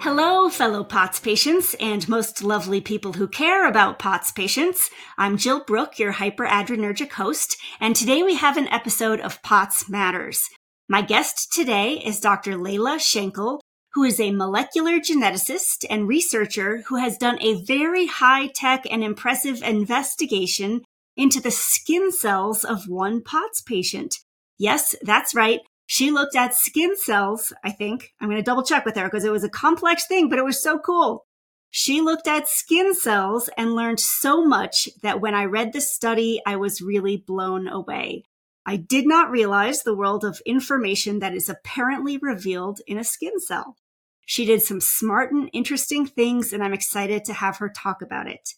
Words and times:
Hello, 0.00 0.48
fellow 0.48 0.84
POTS 0.84 1.18
patients 1.18 1.74
and 1.80 2.08
most 2.08 2.44
lovely 2.44 2.80
people 2.80 3.14
who 3.14 3.26
care 3.26 3.66
about 3.66 3.98
POTS 3.98 4.30
patients. 4.30 4.90
I'm 5.18 5.36
Jill 5.36 5.64
Brook, 5.64 5.98
your 5.98 6.12
hyperadrenergic 6.12 7.10
host, 7.10 7.56
and 7.80 7.96
today 7.96 8.22
we 8.22 8.36
have 8.36 8.56
an 8.56 8.68
episode 8.68 9.18
of 9.20 9.42
POTS 9.42 9.88
Matters. 9.88 10.48
My 10.88 11.02
guest 11.02 11.52
today 11.52 11.94
is 11.94 12.20
Dr. 12.20 12.56
Laila 12.56 13.00
Schenkel, 13.00 13.60
who 13.94 14.04
is 14.04 14.20
a 14.20 14.30
molecular 14.30 15.00
geneticist 15.00 15.84
and 15.90 16.06
researcher 16.06 16.84
who 16.86 16.96
has 16.96 17.18
done 17.18 17.38
a 17.40 17.60
very 17.64 18.06
high 18.06 18.46
tech 18.54 18.84
and 18.88 19.02
impressive 19.02 19.64
investigation 19.64 20.82
into 21.16 21.40
the 21.40 21.50
skin 21.50 22.12
cells 22.12 22.62
of 22.62 22.88
one 22.88 23.20
POTS 23.20 23.62
patient. 23.62 24.14
Yes, 24.58 24.94
that's 25.02 25.34
right. 25.34 25.58
She 25.90 26.10
looked 26.10 26.36
at 26.36 26.54
skin 26.54 26.98
cells, 26.98 27.50
I 27.64 27.70
think. 27.70 28.12
I'm 28.20 28.28
going 28.28 28.36
to 28.36 28.44
double 28.44 28.62
check 28.62 28.84
with 28.84 28.94
her 28.96 29.04
because 29.04 29.24
it 29.24 29.32
was 29.32 29.42
a 29.42 29.48
complex 29.48 30.06
thing, 30.06 30.28
but 30.28 30.38
it 30.38 30.44
was 30.44 30.62
so 30.62 30.78
cool. 30.78 31.24
She 31.70 32.02
looked 32.02 32.28
at 32.28 32.46
skin 32.46 32.94
cells 32.94 33.48
and 33.56 33.74
learned 33.74 33.98
so 33.98 34.44
much 34.44 34.90
that 35.02 35.22
when 35.22 35.34
I 35.34 35.46
read 35.46 35.72
the 35.72 35.80
study, 35.80 36.42
I 36.46 36.56
was 36.56 36.82
really 36.82 37.16
blown 37.16 37.66
away. 37.66 38.24
I 38.66 38.76
did 38.76 39.06
not 39.06 39.30
realize 39.30 39.82
the 39.82 39.96
world 39.96 40.26
of 40.26 40.42
information 40.44 41.20
that 41.20 41.34
is 41.34 41.48
apparently 41.48 42.18
revealed 42.18 42.82
in 42.86 42.98
a 42.98 43.04
skin 43.04 43.40
cell. 43.40 43.78
She 44.26 44.44
did 44.44 44.60
some 44.60 44.82
smart 44.82 45.32
and 45.32 45.48
interesting 45.54 46.04
things, 46.06 46.52
and 46.52 46.62
I'm 46.62 46.74
excited 46.74 47.24
to 47.24 47.32
have 47.32 47.56
her 47.56 47.70
talk 47.70 48.02
about 48.02 48.28
it. 48.28 48.50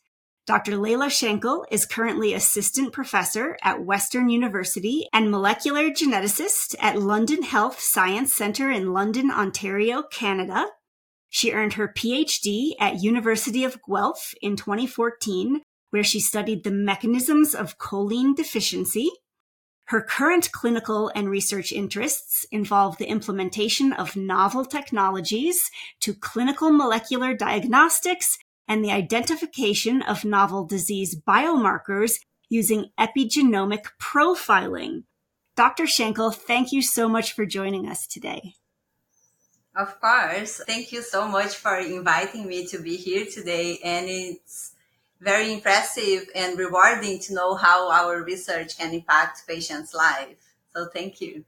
Dr. 0.47 0.77
Laila 0.77 1.11
Schenkel 1.11 1.67
is 1.71 1.85
currently 1.85 2.35
assistant 2.35 2.93
professor 2.93 3.57
at 3.63 3.85
Western 3.85 4.29
University 4.29 5.07
and 5.13 5.31
molecular 5.31 5.91
geneticist 5.91 6.75
at 6.81 6.99
London 6.99 7.43
Health 7.43 7.79
Science 7.79 8.35
Centre 8.35 8.71
in 8.71 8.93
London, 8.93 9.31
Ontario, 9.31 10.03
Canada. 10.03 10.67
She 11.29 11.53
earned 11.53 11.75
her 11.75 11.93
PhD 11.97 12.73
at 12.81 13.03
University 13.03 13.65
of 13.65 13.79
Guelph 13.89 14.35
in 14.43 14.57
2014, 14.57 15.61
where 15.91 16.03
she 16.03 16.19
studied 16.19 16.65
the 16.65 16.73
mechanisms 16.73 17.55
of 17.55 17.79
choline 17.79 18.35
deficiency. 18.35 19.11
Her 19.85 20.03
current 20.03 20.51
clinical 20.53 21.13
and 21.15 21.29
research 21.29 21.71
interests 21.71 22.47
involve 22.51 22.97
the 22.97 23.09
implementation 23.09 23.93
of 23.93 24.17
novel 24.17 24.65
technologies 24.65 25.71
to 26.01 26.15
clinical 26.15 26.71
molecular 26.71 27.35
diagnostics 27.35 28.39
and 28.71 28.85
the 28.85 28.93
identification 28.93 30.01
of 30.01 30.25
novel 30.25 30.65
disease 30.65 31.21
biomarkers 31.21 32.21
using 32.49 32.91
epigenomic 32.97 33.87
profiling. 34.01 35.03
Dr. 35.57 35.89
Schenkel, 35.89 36.31
thank 36.31 36.71
you 36.71 36.81
so 36.81 37.09
much 37.09 37.33
for 37.33 37.45
joining 37.45 37.89
us 37.89 38.07
today. 38.07 38.55
Of 39.75 40.01
course. 40.01 40.63
Thank 40.69 40.93
you 40.93 41.03
so 41.03 41.27
much 41.27 41.57
for 41.57 41.79
inviting 41.79 42.47
me 42.47 42.65
to 42.69 42.79
be 42.79 42.97
here 42.97 43.27
today. 43.27 43.81
And 43.85 44.07
it's 44.09 44.77
very 45.21 45.53
impressive 45.53 46.29
and 46.37 46.57
rewarding 46.57 47.19
to 47.23 47.35
know 47.35 47.57
how 47.57 47.91
our 47.91 48.23
research 48.23 48.79
can 48.79 48.95
impact 48.95 49.49
patients' 49.49 49.93
lives. 49.93 50.39
So 50.73 50.87
thank 50.87 51.21
you. 51.21 51.45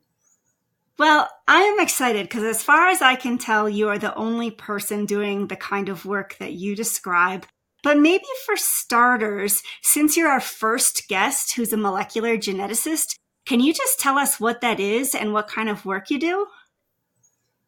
Well, 0.98 1.28
I 1.48 1.62
am 1.62 1.80
excited 1.80 2.28
because, 2.28 2.44
as 2.44 2.62
far 2.62 2.88
as 2.88 3.00
I 3.00 3.16
can 3.16 3.38
tell, 3.38 3.68
you 3.68 3.88
are 3.88 3.98
the 3.98 4.14
only 4.14 4.50
person 4.50 5.06
doing 5.06 5.46
the 5.46 5.56
kind 5.56 5.88
of 5.88 6.04
work 6.04 6.36
that 6.38 6.52
you 6.52 6.76
describe. 6.76 7.46
But 7.82 7.98
maybe 7.98 8.26
for 8.46 8.56
starters, 8.56 9.62
since 9.82 10.16
you're 10.16 10.30
our 10.30 10.40
first 10.40 11.08
guest 11.08 11.54
who's 11.54 11.72
a 11.72 11.76
molecular 11.76 12.36
geneticist, 12.36 13.16
can 13.46 13.58
you 13.58 13.72
just 13.72 13.98
tell 13.98 14.18
us 14.18 14.38
what 14.38 14.60
that 14.60 14.78
is 14.78 15.14
and 15.14 15.32
what 15.32 15.48
kind 15.48 15.68
of 15.68 15.84
work 15.84 16.10
you 16.10 16.20
do? 16.20 16.46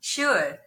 Sure. 0.01 0.59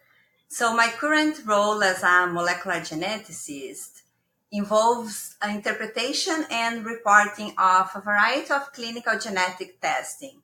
So, 0.48 0.76
my 0.76 0.88
current 0.88 1.46
role 1.46 1.82
as 1.82 2.02
a 2.02 2.26
molecular 2.26 2.80
geneticist 2.80 4.02
involves 4.50 5.36
interpretation 5.46 6.44
and 6.50 6.84
reporting 6.84 7.54
of 7.56 7.90
a 7.94 8.00
variety 8.00 8.50
of 8.50 8.72
clinical 8.72 9.18
genetic 9.18 9.80
testing 9.80 10.42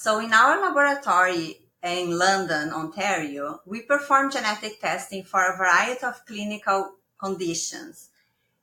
so 0.00 0.18
in 0.18 0.32
our 0.32 0.58
laboratory 0.62 1.60
in 1.82 2.16
London, 2.16 2.72
Ontario, 2.72 3.60
we 3.66 3.82
perform 3.82 4.32
genetic 4.32 4.80
testing 4.80 5.24
for 5.24 5.42
a 5.44 5.58
variety 5.58 6.02
of 6.06 6.24
clinical 6.24 6.92
conditions. 7.18 8.08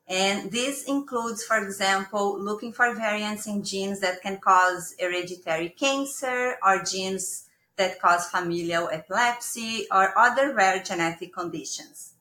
And 0.08 0.52
this 0.52 0.86
includes, 0.86 1.44
for 1.44 1.64
example, 1.64 2.40
looking 2.40 2.74
for 2.74 2.96
variants 2.96 3.46
in 3.46 3.64
genes 3.64 4.00
that 4.00 4.24
can 4.24 4.40
cause 4.40 4.96
hereditary 5.00 5.70
cancer 5.70 6.58
or 6.66 6.82
genes 6.82 7.48
that 7.76 8.02
cause 8.02 8.26
familial 8.26 8.90
epilepsy 8.90 9.86
or 9.92 10.18
other 10.18 10.56
rare 10.56 10.82
genetic 10.82 11.36
conditions. 11.36 12.14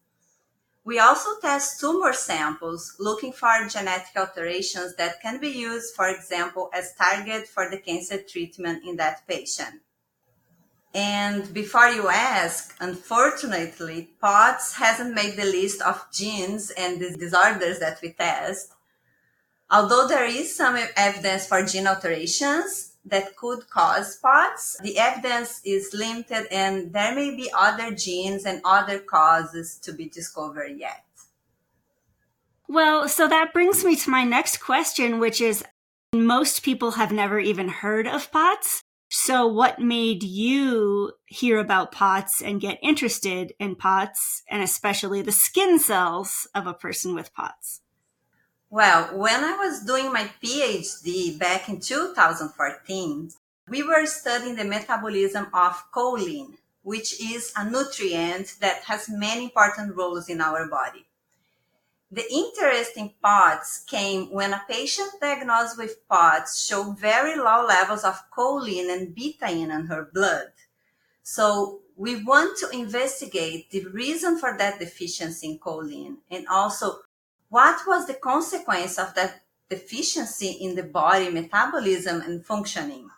We 0.86 1.00
also 1.00 1.40
test 1.40 1.80
tumor 1.80 2.12
samples 2.12 2.94
looking 3.00 3.32
for 3.32 3.66
genetic 3.68 4.16
alterations 4.16 4.94
that 4.94 5.20
can 5.20 5.40
be 5.40 5.48
used, 5.48 5.96
for 5.96 6.08
example, 6.08 6.70
as 6.72 6.94
target 6.94 7.48
for 7.48 7.68
the 7.68 7.78
cancer 7.78 8.18
treatment 8.22 8.84
in 8.86 8.94
that 8.98 9.26
patient. 9.26 9.82
And 10.94 11.52
before 11.52 11.88
you 11.88 12.08
ask, 12.08 12.76
unfortunately, 12.78 14.10
POTS 14.20 14.76
hasn't 14.76 15.12
made 15.12 15.36
the 15.36 15.46
list 15.46 15.82
of 15.82 16.06
genes 16.12 16.70
and 16.70 17.00
disorders 17.18 17.80
that 17.80 17.98
we 18.00 18.12
test. 18.12 18.72
Although 19.68 20.06
there 20.06 20.24
is 20.24 20.54
some 20.54 20.78
evidence 20.96 21.48
for 21.48 21.64
gene 21.64 21.88
alterations, 21.88 22.92
that 23.06 23.36
could 23.36 23.70
cause 23.70 24.16
POTS. 24.16 24.78
The 24.82 24.98
evidence 24.98 25.60
is 25.64 25.94
limited 25.94 26.46
and 26.50 26.92
there 26.92 27.14
may 27.14 27.34
be 27.34 27.50
other 27.56 27.94
genes 27.94 28.44
and 28.44 28.60
other 28.64 28.98
causes 28.98 29.78
to 29.82 29.92
be 29.92 30.08
discovered 30.08 30.76
yet. 30.76 31.04
Well, 32.68 33.08
so 33.08 33.28
that 33.28 33.52
brings 33.52 33.84
me 33.84 33.94
to 33.96 34.10
my 34.10 34.24
next 34.24 34.58
question, 34.58 35.20
which 35.20 35.40
is 35.40 35.64
most 36.12 36.62
people 36.62 36.92
have 36.92 37.12
never 37.12 37.38
even 37.38 37.68
heard 37.68 38.08
of 38.08 38.30
POTS. 38.32 38.82
So, 39.08 39.46
what 39.46 39.78
made 39.78 40.24
you 40.24 41.12
hear 41.26 41.60
about 41.60 41.92
POTS 41.92 42.42
and 42.42 42.60
get 42.60 42.78
interested 42.82 43.52
in 43.60 43.76
POTS 43.76 44.42
and 44.50 44.62
especially 44.62 45.22
the 45.22 45.30
skin 45.30 45.78
cells 45.78 46.48
of 46.56 46.66
a 46.66 46.74
person 46.74 47.14
with 47.14 47.32
POTS? 47.32 47.80
Well, 48.70 49.16
when 49.16 49.44
I 49.44 49.56
was 49.56 49.84
doing 49.84 50.12
my 50.12 50.28
PhD 50.42 51.38
back 51.38 51.68
in 51.68 51.78
2014, 51.78 53.30
we 53.68 53.82
were 53.84 54.06
studying 54.06 54.56
the 54.56 54.64
metabolism 54.64 55.46
of 55.54 55.84
choline, 55.92 56.54
which 56.82 57.20
is 57.20 57.52
a 57.56 57.68
nutrient 57.68 58.56
that 58.60 58.82
has 58.84 59.08
many 59.08 59.44
important 59.44 59.94
roles 59.94 60.28
in 60.28 60.40
our 60.40 60.66
body. 60.66 61.06
The 62.10 62.24
interesting 62.32 63.14
parts 63.22 63.84
came 63.86 64.32
when 64.32 64.52
a 64.52 64.62
patient 64.68 65.12
diagnosed 65.20 65.78
with 65.78 66.08
POTS 66.08 66.64
showed 66.64 66.98
very 66.98 67.36
low 67.36 67.64
levels 67.66 68.02
of 68.02 68.30
choline 68.36 68.92
and 68.92 69.14
betaine 69.14 69.72
in 69.72 69.86
her 69.86 70.10
blood. 70.12 70.52
So 71.22 71.80
we 71.96 72.22
want 72.22 72.58
to 72.58 72.70
investigate 72.70 73.70
the 73.70 73.86
reason 73.86 74.38
for 74.38 74.56
that 74.58 74.80
deficiency 74.80 75.50
in 75.50 75.58
choline 75.58 76.16
and 76.30 76.46
also 76.48 77.00
what 77.48 77.86
was 77.86 78.06
the 78.06 78.14
consequence 78.14 78.98
of 78.98 79.14
that 79.14 79.42
deficiency 79.68 80.50
in 80.60 80.74
the 80.74 80.82
body 80.82 81.30
metabolism 81.30 82.20
and 82.20 82.44
functioning? 82.44 83.08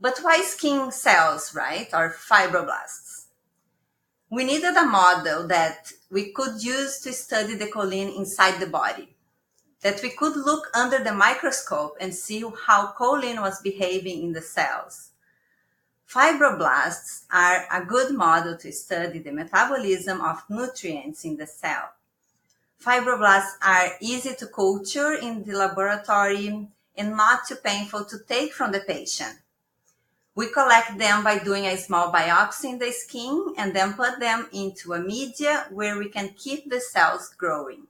But 0.00 0.18
why 0.20 0.42
skin 0.42 0.92
cells, 0.92 1.54
right? 1.54 1.88
Or 1.92 2.14
fibroblasts? 2.14 3.26
We 4.28 4.44
needed 4.44 4.76
a 4.76 4.84
model 4.84 5.46
that 5.48 5.92
we 6.10 6.32
could 6.32 6.62
use 6.62 6.98
to 7.00 7.12
study 7.12 7.54
the 7.54 7.66
choline 7.66 8.14
inside 8.16 8.60
the 8.60 8.66
body, 8.66 9.16
that 9.80 10.02
we 10.02 10.10
could 10.10 10.36
look 10.36 10.68
under 10.74 10.98
the 11.02 11.14
microscope 11.14 11.96
and 12.00 12.14
see 12.14 12.44
how 12.66 12.92
choline 12.98 13.40
was 13.40 13.62
behaving 13.62 14.22
in 14.22 14.32
the 14.32 14.42
cells. 14.42 15.10
Fibroblasts 16.08 17.24
are 17.32 17.66
a 17.72 17.84
good 17.84 18.14
model 18.14 18.56
to 18.58 18.70
study 18.72 19.18
the 19.18 19.32
metabolism 19.32 20.20
of 20.20 20.42
nutrients 20.48 21.24
in 21.24 21.36
the 21.36 21.46
cell. 21.46 21.95
Fibroblasts 22.82 23.56
are 23.62 23.96
easy 24.00 24.34
to 24.34 24.46
culture 24.46 25.14
in 25.14 25.44
the 25.44 25.52
laboratory 25.52 26.68
and 26.96 27.16
not 27.16 27.46
too 27.48 27.56
painful 27.56 28.04
to 28.04 28.18
take 28.28 28.52
from 28.52 28.72
the 28.72 28.80
patient. 28.80 29.38
We 30.34 30.50
collect 30.52 30.98
them 30.98 31.24
by 31.24 31.38
doing 31.38 31.64
a 31.64 31.78
small 31.78 32.12
biopsy 32.12 32.66
in 32.66 32.78
the 32.78 32.92
skin 32.92 33.54
and 33.56 33.74
then 33.74 33.94
put 33.94 34.20
them 34.20 34.48
into 34.52 34.92
a 34.92 35.00
media 35.00 35.66
where 35.70 35.98
we 35.98 36.10
can 36.10 36.34
keep 36.36 36.68
the 36.68 36.80
cells 36.80 37.34
growing. 37.36 37.86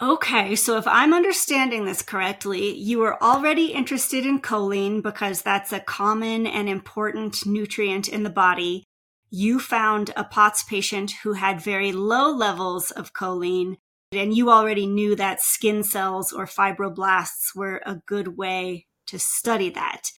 Okay, 0.00 0.56
so 0.56 0.78
if 0.78 0.86
I'm 0.86 1.12
understanding 1.12 1.84
this 1.84 2.00
correctly, 2.00 2.74
you 2.74 3.00
were 3.00 3.22
already 3.22 3.66
interested 3.66 4.24
in 4.24 4.40
choline 4.40 5.02
because 5.02 5.42
that's 5.42 5.74
a 5.74 5.80
common 5.80 6.46
and 6.46 6.70
important 6.70 7.44
nutrient 7.44 8.08
in 8.08 8.22
the 8.22 8.30
body. 8.30 8.84
You 9.30 9.60
found 9.60 10.10
a 10.16 10.24
POTS 10.24 10.64
patient 10.64 11.12
who 11.22 11.34
had 11.34 11.60
very 11.60 11.92
low 11.92 12.30
levels 12.30 12.90
of 12.90 13.12
choline, 13.12 13.76
and 14.10 14.36
you 14.36 14.50
already 14.50 14.86
knew 14.86 15.14
that 15.16 15.40
skin 15.40 15.84
cells 15.84 16.32
or 16.32 16.46
fibroblasts 16.46 17.54
were 17.54 17.80
a 17.86 18.02
good 18.06 18.36
way 18.36 18.86
to 19.06 19.18
study 19.18 19.70
that. 19.70 20.10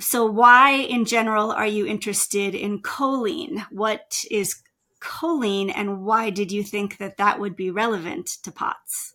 So, 0.00 0.24
why 0.24 0.72
in 0.72 1.04
general 1.04 1.52
are 1.52 1.66
you 1.66 1.86
interested 1.86 2.54
in 2.54 2.80
choline? 2.80 3.66
What 3.70 4.24
is 4.30 4.62
choline, 5.00 5.70
and 5.74 6.02
why 6.02 6.30
did 6.30 6.50
you 6.50 6.62
think 6.62 6.96
that 6.96 7.18
that 7.18 7.38
would 7.38 7.54
be 7.54 7.70
relevant 7.70 8.26
to 8.44 8.50
POTS? 8.50 9.14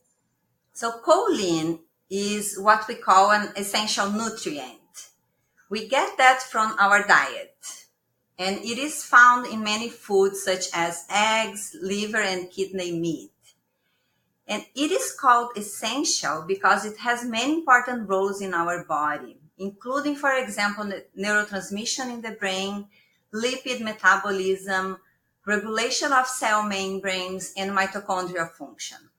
So 0.73 1.01
choline 1.05 1.79
is 2.09 2.57
what 2.57 2.87
we 2.87 2.95
call 2.95 3.31
an 3.31 3.51
essential 3.57 4.09
nutrient. 4.09 5.09
We 5.69 5.87
get 5.87 6.17
that 6.17 6.41
from 6.41 6.75
our 6.79 7.05
diet 7.05 7.85
and 8.39 8.57
it 8.63 8.77
is 8.77 9.03
found 9.03 9.45
in 9.47 9.61
many 9.61 9.89
foods 9.89 10.41
such 10.41 10.67
as 10.73 11.05
eggs, 11.09 11.75
liver 11.81 12.21
and 12.21 12.49
kidney 12.49 12.97
meat. 12.97 13.31
And 14.47 14.65
it 14.73 14.91
is 14.91 15.11
called 15.11 15.57
essential 15.57 16.45
because 16.47 16.85
it 16.85 16.97
has 16.99 17.25
many 17.25 17.55
important 17.55 18.07
roles 18.07 18.41
in 18.41 18.53
our 18.53 18.85
body, 18.85 19.37
including, 19.57 20.15
for 20.15 20.31
example, 20.31 20.89
neurotransmission 21.17 22.11
in 22.13 22.21
the 22.21 22.31
brain, 22.31 22.87
lipid 23.33 23.81
metabolism, 23.81 24.97
regulation 25.45 26.13
of 26.13 26.25
cell 26.25 26.63
membranes, 26.63 27.53
and 27.57 27.71
mitochondrial 27.71 28.49
function. 28.51 29.09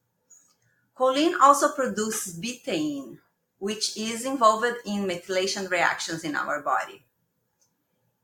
Choline 0.98 1.38
also 1.40 1.72
produces 1.72 2.40
betaine, 2.40 3.18
which 3.58 3.98
is 3.98 4.24
involved 4.24 4.78
in 4.86 5.06
methylation 5.06 5.70
reactions 5.70 6.24
in 6.24 6.34
our 6.34 6.62
body. 6.62 7.04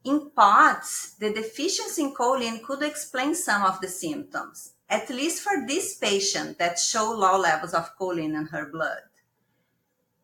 In 0.07 0.31
POTS, 0.37 1.17
the 1.19 1.33
deficiency 1.35 2.01
in 2.01 2.15
choline 2.15 2.63
could 2.63 2.81
explain 2.81 3.35
some 3.35 3.65
of 3.65 3.81
the 3.81 3.89
symptoms, 3.89 4.75
at 4.89 5.11
least 5.11 5.43
for 5.43 5.67
this 5.67 5.97
patient 5.97 6.59
that 6.59 6.79
show 6.79 7.11
low 7.11 7.37
levels 7.37 7.75
of 7.75 7.99
choline 7.99 8.39
in 8.39 8.47
her 8.53 8.67
blood. 8.67 9.03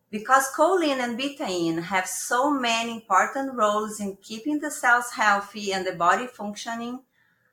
Because 0.09 0.47
choline 0.55 1.03
and 1.03 1.19
betaine 1.19 1.83
have 1.83 2.07
so 2.07 2.49
many 2.49 2.93
important 2.93 3.55
roles 3.55 3.99
in 3.99 4.15
keeping 4.21 4.59
the 4.59 4.71
cells 4.71 5.11
healthy 5.17 5.73
and 5.73 5.85
the 5.85 5.91
body 5.91 6.27
functioning, 6.27 7.01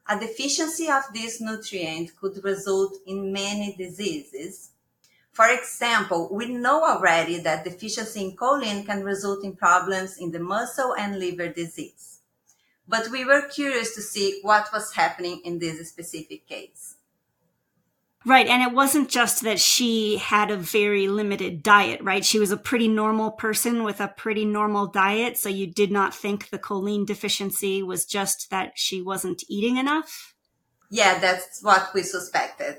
a 0.08 0.16
deficiency 0.16 0.88
of 0.88 1.02
this 1.12 1.40
nutrient 1.40 2.14
could 2.14 2.44
result 2.44 2.94
in 3.08 3.32
many 3.32 3.74
diseases, 3.76 4.70
for 5.32 5.48
example, 5.48 6.28
we 6.32 6.46
know 6.46 6.84
already 6.84 7.38
that 7.40 7.64
deficiency 7.64 8.22
in 8.22 8.36
choline 8.36 8.84
can 8.84 9.02
result 9.02 9.44
in 9.44 9.56
problems 9.56 10.18
in 10.18 10.32
the 10.32 10.40
muscle 10.40 10.94
and 10.96 11.18
liver 11.18 11.48
disease. 11.48 12.09
But 12.90 13.08
we 13.12 13.24
were 13.24 13.42
curious 13.42 13.94
to 13.94 14.02
see 14.02 14.40
what 14.42 14.72
was 14.72 14.94
happening 14.94 15.42
in 15.44 15.60
this 15.60 15.88
specific 15.88 16.48
case. 16.48 16.96
Right. 18.26 18.48
And 18.48 18.62
it 18.62 18.74
wasn't 18.74 19.08
just 19.08 19.44
that 19.44 19.60
she 19.60 20.18
had 20.18 20.50
a 20.50 20.56
very 20.56 21.06
limited 21.06 21.62
diet, 21.62 22.02
right? 22.02 22.24
She 22.24 22.40
was 22.40 22.50
a 22.50 22.56
pretty 22.56 22.88
normal 22.88 23.30
person 23.30 23.84
with 23.84 24.00
a 24.00 24.08
pretty 24.08 24.44
normal 24.44 24.88
diet. 24.88 25.38
So 25.38 25.48
you 25.48 25.68
did 25.68 25.92
not 25.92 26.14
think 26.14 26.50
the 26.50 26.58
choline 26.58 27.06
deficiency 27.06 27.80
was 27.82 28.04
just 28.04 28.50
that 28.50 28.72
she 28.74 29.00
wasn't 29.00 29.44
eating 29.48 29.76
enough? 29.76 30.34
Yeah, 30.90 31.20
that's 31.20 31.62
what 31.62 31.94
we 31.94 32.02
suspected. 32.02 32.78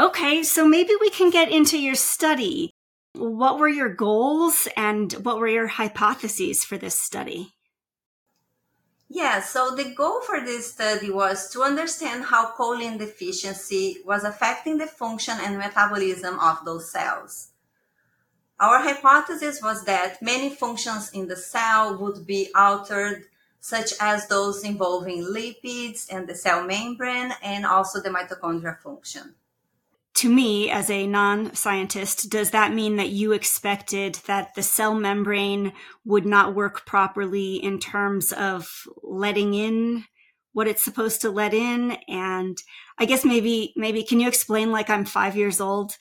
Okay, 0.00 0.42
so 0.42 0.66
maybe 0.66 0.92
we 0.98 1.10
can 1.10 1.30
get 1.30 1.50
into 1.50 1.78
your 1.78 1.94
study. 1.94 2.70
What 3.12 3.58
were 3.58 3.68
your 3.68 3.94
goals 3.94 4.66
and 4.76 5.12
what 5.12 5.38
were 5.38 5.48
your 5.48 5.68
hypotheses 5.68 6.64
for 6.64 6.78
this 6.78 6.98
study? 6.98 7.55
Yeah, 9.08 9.40
so 9.40 9.74
the 9.74 9.94
goal 9.94 10.20
for 10.22 10.40
this 10.40 10.72
study 10.72 11.10
was 11.10 11.48
to 11.50 11.62
understand 11.62 12.24
how 12.24 12.52
choline 12.56 12.98
deficiency 12.98 13.98
was 14.04 14.24
affecting 14.24 14.78
the 14.78 14.86
function 14.86 15.38
and 15.40 15.58
metabolism 15.58 16.40
of 16.40 16.64
those 16.64 16.90
cells. 16.90 17.50
Our 18.58 18.80
hypothesis 18.80 19.62
was 19.62 19.84
that 19.84 20.22
many 20.22 20.50
functions 20.50 21.10
in 21.12 21.28
the 21.28 21.36
cell 21.36 21.96
would 21.98 22.26
be 22.26 22.48
altered, 22.54 23.24
such 23.60 23.92
as 24.00 24.26
those 24.26 24.64
involving 24.64 25.22
lipids 25.22 26.06
and 26.10 26.26
the 26.26 26.34
cell 26.34 26.64
membrane 26.64 27.32
and 27.42 27.64
also 27.64 28.00
the 28.00 28.10
mitochondrial 28.10 28.80
function 28.80 29.34
to 30.16 30.28
me 30.28 30.70
as 30.70 30.90
a 30.90 31.06
non-scientist 31.06 32.30
does 32.30 32.50
that 32.50 32.72
mean 32.72 32.96
that 32.96 33.10
you 33.10 33.32
expected 33.32 34.16
that 34.26 34.54
the 34.54 34.62
cell 34.62 34.94
membrane 34.94 35.72
would 36.04 36.26
not 36.26 36.54
work 36.54 36.86
properly 36.86 37.56
in 37.56 37.78
terms 37.78 38.32
of 38.32 38.86
letting 39.02 39.54
in 39.54 40.04
what 40.52 40.66
it's 40.66 40.82
supposed 40.84 41.20
to 41.20 41.30
let 41.30 41.54
in? 41.54 41.92
And 42.08 42.58
i 42.98 43.04
guess 43.04 43.24
maybe 43.24 43.72
maybe 43.76 44.02
can 44.02 44.20
you 44.20 44.28
explain 44.28 44.72
like 44.72 44.90
i'm 44.90 45.04
5 45.04 45.36
years 45.36 45.60
old? 45.60 45.98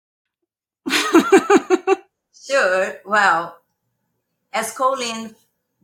Sure. 2.46 2.98
Well 3.06 3.58
as 4.54 4.74
choline 4.74 5.34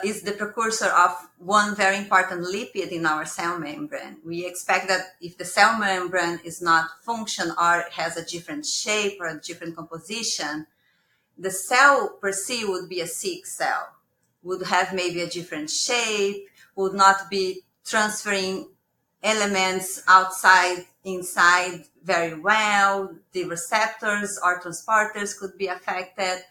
is 0.03 0.21
the 0.21 0.33
precursor 0.33 0.87
of 0.87 1.11
one 1.37 1.75
very 1.75 1.97
important 1.97 2.41
lipid 2.41 2.89
in 2.89 3.05
our 3.05 3.25
cell 3.25 3.57
membrane. 3.57 4.17
We 4.25 4.45
expect 4.45 4.87
that 4.87 5.15
if 5.21 5.37
the 5.37 5.45
cell 5.45 5.77
membrane 5.77 6.39
is 6.43 6.61
not 6.61 6.89
function 7.01 7.51
or 7.51 7.85
has 7.91 8.17
a 8.17 8.25
different 8.25 8.65
shape 8.65 9.17
or 9.19 9.27
a 9.27 9.39
different 9.39 9.75
composition, 9.75 10.67
the 11.37 11.51
cell 11.51 12.17
per 12.21 12.31
se 12.31 12.65
would 12.65 12.87
be 12.89 13.01
a 13.01 13.07
sick 13.07 13.45
cell, 13.45 13.89
would 14.43 14.67
have 14.67 14.93
maybe 14.93 15.21
a 15.21 15.29
different 15.29 15.69
shape, 15.69 16.47
would 16.75 16.93
not 16.93 17.29
be 17.29 17.61
transferring 17.85 18.67
elements 19.23 20.03
outside, 20.07 20.85
inside 21.03 21.85
very 22.03 22.39
well. 22.39 23.15
The 23.31 23.45
receptors 23.45 24.39
or 24.43 24.59
transporters 24.61 25.37
could 25.37 25.57
be 25.57 25.67
affected. 25.67 26.43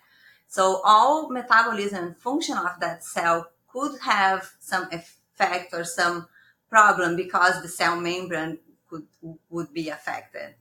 So 0.50 0.80
all 0.84 1.30
metabolism 1.30 2.04
and 2.04 2.16
function 2.16 2.58
of 2.58 2.80
that 2.80 3.04
cell 3.04 3.52
could 3.68 4.00
have 4.00 4.50
some 4.58 4.88
effect 4.90 5.72
or 5.72 5.84
some 5.84 6.26
problem 6.68 7.14
because 7.14 7.62
the 7.62 7.68
cell 7.68 8.00
membrane 8.00 8.58
could 8.88 9.06
would 9.48 9.72
be 9.72 9.88
affected. 9.90 10.56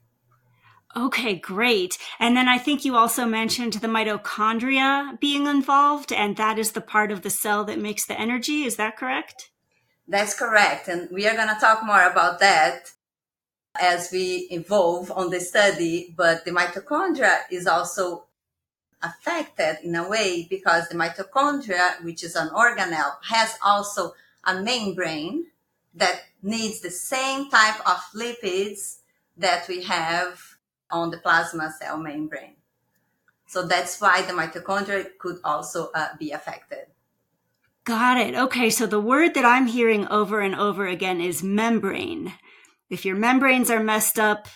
Okay, 0.96 1.36
great. 1.36 1.98
And 2.20 2.38
then 2.38 2.48
I 2.48 2.60
think 2.60 2.86
you 2.86 2.96
also 2.96 3.26
mentioned 3.26 3.74
the 3.74 3.88
mitochondria 3.88 5.20
being 5.20 5.48
involved, 5.48 6.14
and 6.14 6.38
that 6.38 6.60
is 6.60 6.74
the 6.74 6.82
part 6.82 7.12
of 7.12 7.24
the 7.24 7.32
cell 7.32 7.64
that 7.66 7.80
makes 7.80 8.06
the 8.06 8.20
energy. 8.20 8.66
Is 8.66 8.76
that 8.76 8.96
correct? 8.96 9.50
That's 10.08 10.38
correct. 10.38 10.88
And 10.88 11.10
we 11.12 11.28
are 11.28 11.36
going 11.36 11.50
to 11.50 11.60
talk 11.60 11.84
more 11.84 12.08
about 12.08 12.40
that 12.40 12.92
as 13.80 14.12
we 14.12 14.48
evolve 14.52 15.12
on 15.12 15.32
the 15.32 15.40
study. 15.40 16.14
But 16.16 16.46
the 16.46 16.52
mitochondria 16.52 17.40
is 17.50 17.66
also 17.66 18.26
affected 19.02 19.78
in 19.84 19.96
a 19.96 20.08
way 20.08 20.46
because 20.50 20.88
the 20.90 20.96
mitochondria, 20.96 22.04
which 22.04 22.24
is 22.24 22.36
an 22.36 22.50
organelle, 22.50 23.16
has 23.24 23.58
also 23.64 24.14
a 24.44 24.62
membrane 24.62 25.46
that 25.94 26.22
needs 26.42 26.82
the 26.82 26.92
same 26.92 27.50
type 27.50 27.80
of 27.88 27.98
lipids 28.16 28.98
that 29.38 29.68
we 29.68 29.84
have 29.84 30.40
on 30.92 31.12
the 31.12 31.18
plasma 31.18 31.74
cell 31.80 31.98
membrane. 31.98 32.56
So 33.48 33.66
that's 33.66 34.00
why 34.00 34.22
the 34.22 34.34
mitochondria 34.34 35.08
could 35.18 35.40
also 35.44 35.90
uh, 35.96 36.10
be 36.20 36.32
affected. 36.32 36.86
Got 37.84 38.18
it. 38.18 38.36
Okay, 38.36 38.70
so 38.70 38.86
the 38.86 39.00
word 39.00 39.34
that 39.34 39.46
I'm 39.46 39.66
hearing 39.66 40.08
over 40.10 40.42
and 40.42 40.54
over 40.54 40.86
again 40.86 41.20
is 41.22 41.42
membrane. 41.42 42.34
If 42.90 43.06
your 43.06 43.16
membranes 43.16 43.72
are 43.72 43.84
messed 43.84 44.20
up, 44.20 44.48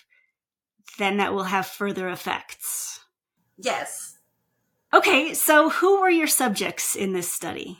then 1.00 1.18
that 1.18 1.34
will 1.34 1.46
have 1.46 1.66
further 1.66 2.10
effects. 2.10 3.00
Yes, 3.58 4.13
Okay, 4.94 5.34
so 5.34 5.70
who 5.70 6.02
were 6.02 6.10
your 6.10 6.28
subjects 6.28 6.96
in 6.96 7.14
this 7.14 7.32
study? 7.32 7.80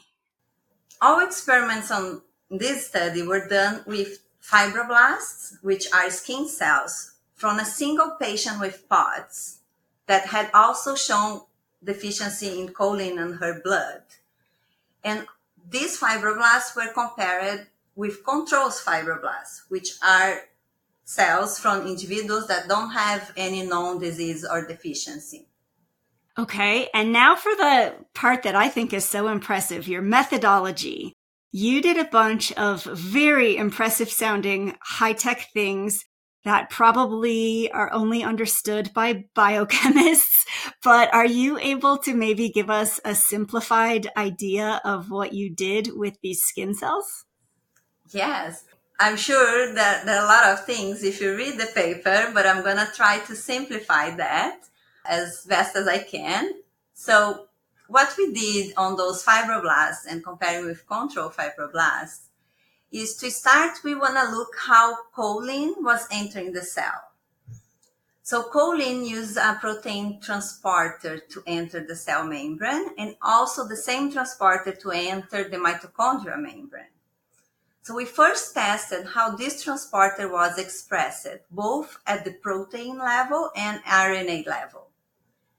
All 1.00 1.20
experiments 1.20 1.92
on 1.92 2.24
this 2.50 2.88
study 2.88 3.22
were 3.22 3.48
done 3.48 3.84
with 3.86 4.24
fibroblasts, 4.42 5.62
which 5.62 5.86
are 5.94 6.10
skin 6.10 6.48
cells, 6.48 7.14
from 7.36 7.60
a 7.60 7.66
single 7.66 8.18
patient 8.20 8.60
with 8.60 8.90
POTS 8.90 9.60
that 10.08 10.26
had 10.26 10.50
also 10.56 10.96
shown 10.96 11.42
deficiency 11.84 12.60
in 12.60 12.70
choline 12.70 13.24
in 13.24 13.34
her 13.34 13.62
blood. 13.64 14.02
And 15.04 15.28
these 15.70 16.00
fibroblasts 16.00 16.76
were 16.76 16.92
compared 16.94 17.68
with 17.96 18.26
controls 18.26 18.84
fibroblasts, 18.84 19.70
which 19.70 19.98
are 20.04 20.46
cells 21.04 21.60
from 21.60 21.86
individuals 21.86 22.48
that 22.48 22.68
don't 22.68 22.90
have 22.90 23.32
any 23.38 23.64
known 23.64 24.00
disease 24.00 24.44
or 24.44 24.66
deficiency. 24.66 25.46
Okay. 26.38 26.90
And 26.94 27.14
now 27.14 27.36
for 27.36 27.56
the 27.56 27.94
part 28.16 28.44
that 28.44 28.56
I 28.56 28.68
think 28.70 28.94
is 28.94 29.06
so 29.06 29.28
impressive 29.28 29.88
your 29.88 30.02
methodology. 30.02 31.14
you 31.56 31.84
did 31.84 31.98
a 31.98 32.06
bunch 32.06 32.52
of 32.54 32.84
very 32.84 33.56
impressive 33.56 34.10
sounding 34.10 34.76
high 34.82 35.14
tech 35.14 35.50
things 35.54 36.04
that 36.46 36.72
probably 36.72 37.72
are 37.72 37.94
only 37.94 38.24
understood 38.24 38.92
by 38.94 39.26
biochemists. 39.36 40.46
But 40.84 41.14
are 41.14 41.28
you 41.28 41.60
able 41.60 41.98
to 42.00 42.16
maybe 42.16 42.50
give 42.50 42.72
us 42.72 43.00
a 43.06 43.14
simplified 43.14 44.08
idea 44.18 44.82
of 44.84 45.12
what 45.12 45.34
you 45.34 45.54
did 45.54 45.90
with 45.94 46.18
these 46.22 46.42
skin 46.42 46.74
cells? 46.74 47.26
Yes. 48.12 48.66
I'm 49.00 49.18
sure 49.18 49.74
that 49.74 50.06
there 50.06 50.20
are 50.20 50.26
a 50.26 50.28
lot 50.28 50.54
of 50.54 50.66
things 50.66 51.04
if 51.04 51.22
you 51.22 51.36
read 51.36 51.60
the 51.60 51.72
paper, 51.74 52.32
but 52.34 52.46
I'm 52.46 52.64
going 52.64 52.78
to 52.78 52.92
try 52.96 53.20
to 53.20 53.36
simplify 53.36 54.16
that 54.16 54.60
as 55.06 55.46
best 55.46 55.76
as 55.76 55.88
I 55.88 56.00
can. 56.00 56.54
So, 56.94 57.48
what 57.88 58.16
we 58.18 58.34
did 58.34 58.74
on 58.78 58.96
those 58.96 59.24
fibroblasts 59.24 60.06
and 60.10 60.24
comparing 60.24 60.66
with 60.66 60.88
control 60.88 61.30
fibroblasts 61.30 62.30
is 62.92 63.18
to 63.18 63.30
start, 63.30 63.84
we 63.84 63.96
want 63.96 64.16
to 64.16 64.36
look 64.36 64.54
how 64.58 64.96
choline 65.16 65.74
was 65.82 66.08
entering 66.12 66.54
the 66.54 66.62
cell. 66.62 67.02
So 68.26 68.44
choline 68.44 69.06
uses 69.06 69.36
a 69.36 69.58
protein 69.60 70.22
transporter 70.22 71.20
to 71.20 71.44
enter 71.46 71.86
the 71.86 71.96
cell 71.96 72.26
membrane 72.26 72.92
and 72.98 73.18
also 73.22 73.68
the 73.68 73.76
same 73.76 74.14
transporter 74.14 74.72
to 74.72 74.92
enter 74.92 75.44
the 75.50 75.58
mitochondrial 75.58 76.42
membrane. 76.42 76.94
So 77.82 77.96
we 77.96 78.06
first 78.06 78.54
tested 78.54 79.08
how 79.08 79.36
this 79.36 79.62
transporter 79.62 80.32
was 80.32 80.58
expressed, 80.58 81.28
both 81.52 81.98
at 82.08 82.24
the 82.24 82.32
protein 82.32 82.98
level 82.98 83.50
and 83.58 83.84
RNA 83.84 84.48
level. 84.48 84.83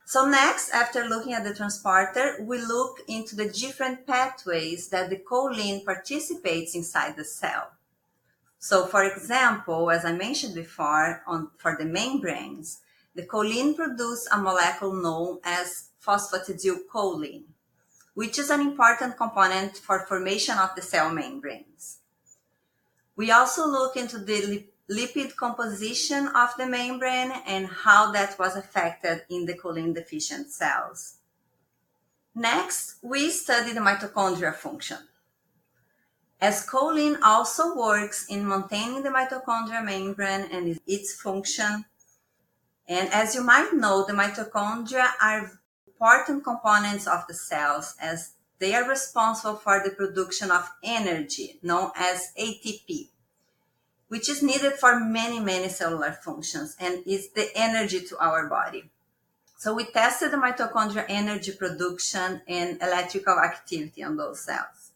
So 0.07 0.27
next, 0.27 0.71
after 0.71 1.07
looking 1.07 1.33
at 1.33 1.45
the 1.45 1.55
transporter, 1.55 2.37
we 2.41 2.59
look 2.59 3.01
into 3.09 3.35
the 3.35 3.49
different 3.49 4.07
pathways 4.07 4.89
that 4.89 5.09
the 5.09 5.17
choline 5.17 5.85
participates 5.85 6.75
inside 6.75 7.17
the 7.17 7.25
cell. 7.25 7.73
So 8.59 8.87
for 8.87 9.05
example, 9.05 9.91
as 9.91 10.05
I 10.05 10.13
mentioned 10.13 10.55
before, 10.55 11.23
on, 11.27 11.51
for 11.59 11.77
the 11.79 11.87
membranes, 11.87 12.81
the 13.15 13.23
choline 13.23 13.77
produces 13.77 14.29
a 14.31 14.39
molecule 14.39 14.93
known 14.93 15.39
as 15.45 15.91
phosphatidylcholine, 16.05 17.45
which 18.15 18.39
is 18.39 18.51
an 18.51 18.61
important 18.61 19.17
component 19.17 19.79
for 19.79 20.07
formation 20.07 20.59
of 20.59 20.75
the 20.77 20.83
cell 20.83 21.11
membranes. 21.11 21.99
We 23.17 23.31
also 23.31 23.67
look 23.67 23.97
into 23.97 24.19
the 24.19 24.65
lipid 24.91 25.35
composition 25.37 26.29
of 26.29 26.51
the 26.59 26.67
membrane 26.67 27.33
and 27.47 27.67
how 27.67 28.13
that 28.13 28.39
was 28.39 28.57
affected 28.57 29.23
in 29.31 29.47
the 29.47 29.55
choline 29.55 29.95
deficient 29.95 30.51
cells. 30.51 31.19
Next, 32.35 32.97
we 33.03 33.31
study 33.31 33.73
the 33.73 33.81
mitochondria 33.81 34.55
function. 34.55 34.99
As 36.41 36.67
choline 36.67 37.19
also 37.23 37.77
works 37.77 38.27
in 38.29 38.47
maintaining 38.47 39.03
the 39.03 39.09
mitochondrial 39.09 39.85
membrane 39.85 40.49
and 40.53 40.79
its 40.87 41.15
function. 41.15 41.85
And 42.87 43.09
as 43.11 43.35
you 43.35 43.43
might 43.43 43.73
know, 43.73 44.05
the 44.05 44.13
mitochondria 44.13 45.13
are 45.23 45.59
important 45.87 46.45
components 46.45 47.07
of 47.07 47.27
the 47.29 47.35
cells 47.35 47.95
as 48.01 48.33
they 48.59 48.75
are 48.75 48.89
responsible 48.89 49.57
for 49.57 49.83
the 49.83 49.91
production 49.91 50.51
of 50.51 50.71
energy 50.83 51.59
known 51.63 51.91
as 51.97 52.29
ATP, 52.39 53.09
which 54.15 54.29
is 54.29 54.45
needed 54.45 54.75
for 54.75 55.01
many, 55.01 55.41
many 55.41 55.69
cellular 55.69 56.13
functions 56.13 56.77
and 56.79 57.03
is 57.05 57.31
the 57.31 57.49
energy 57.57 57.99
to 57.99 58.17
our 58.19 58.49
body. 58.49 58.89
So 59.57 59.75
we 59.75 59.87
tested 59.87 60.31
the 60.31 60.37
mitochondrial 60.37 61.07
energy 61.09 61.51
production 61.51 62.41
and 62.47 62.81
electrical 62.81 63.41
activity 63.41 64.05
on 64.05 64.17
those 64.17 64.45
cells. 64.45 64.93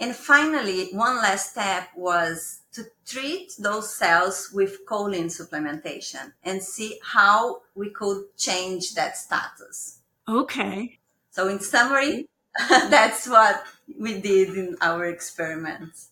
And 0.00 0.16
finally, 0.16 0.88
one 0.90 1.18
last 1.18 1.52
step 1.52 1.90
was 1.96 2.62
to 2.72 2.86
treat 3.06 3.52
those 3.56 3.96
cells 3.96 4.50
with 4.52 4.84
choline 4.84 5.30
supplementation 5.30 6.32
and 6.42 6.60
see 6.60 6.98
how 7.04 7.62
we 7.76 7.90
could 7.90 8.36
change 8.36 8.94
that 8.94 9.16
status. 9.16 10.00
Okay. 10.28 10.98
So 11.30 11.46
in 11.46 11.60
summary, 11.60 12.28
that's 12.68 13.28
what 13.28 13.62
we 13.96 14.20
did 14.20 14.56
in 14.56 14.76
our 14.80 15.04
experiments. 15.04 16.08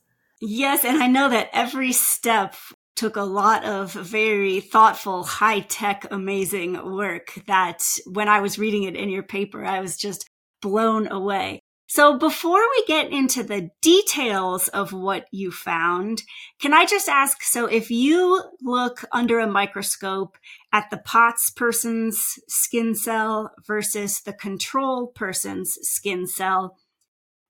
Yes, 0.47 0.85
and 0.85 1.03
I 1.03 1.07
know 1.07 1.31
that 1.31 1.49
every 1.55 1.93
step 1.93 2.55
took 2.97 3.17
a 3.17 3.23
lot 3.23 3.65
of 3.65 3.95
very 3.95 4.61
thoughtful, 4.61 5.25
high 5.25 5.61
tech, 5.61 6.07
amazing 6.11 6.95
work 6.95 7.33
that 7.47 7.83
when 8.05 8.29
I 8.29 8.41
was 8.41 8.59
reading 8.59 8.83
it 8.83 8.95
in 8.95 9.09
your 9.09 9.23
paper, 9.23 9.65
I 9.65 9.81
was 9.81 9.97
just 9.97 10.29
blown 10.61 11.11
away. 11.11 11.61
So 11.87 12.19
before 12.19 12.61
we 12.61 12.85
get 12.87 13.11
into 13.11 13.43
the 13.43 13.71
details 13.81 14.69
of 14.69 14.93
what 14.93 15.25
you 15.33 15.51
found, 15.51 16.23
can 16.61 16.75
I 16.75 16.85
just 16.85 17.09
ask, 17.09 17.43
so 17.43 17.65
if 17.65 17.91
you 17.91 18.43
look 18.61 19.03
under 19.13 19.39
a 19.39 19.47
microscope 19.47 20.37
at 20.75 20.91
the 20.91 20.99
POTS 20.99 21.53
person's 21.57 22.23
skin 22.49 22.95
cell 22.95 23.51
versus 23.67 24.21
the 24.21 24.35
control 24.35 25.07
person's 25.07 25.73
skin 25.81 26.27
cell, 26.27 26.77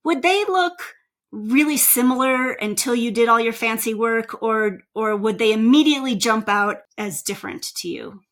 would 0.04 0.22
they 0.22 0.44
look 0.44 0.94
really 1.34 1.76
similar 1.76 2.52
until 2.52 2.94
you 2.94 3.10
did 3.10 3.28
all 3.28 3.40
your 3.40 3.52
fancy 3.52 3.92
work 3.92 4.40
or 4.42 4.80
or 4.94 5.16
would 5.16 5.38
they 5.38 5.52
immediately 5.52 6.14
jump 6.14 6.48
out 6.48 6.82
as 6.96 7.22
different 7.22 7.62
to 7.74 7.88
you? 7.88 8.22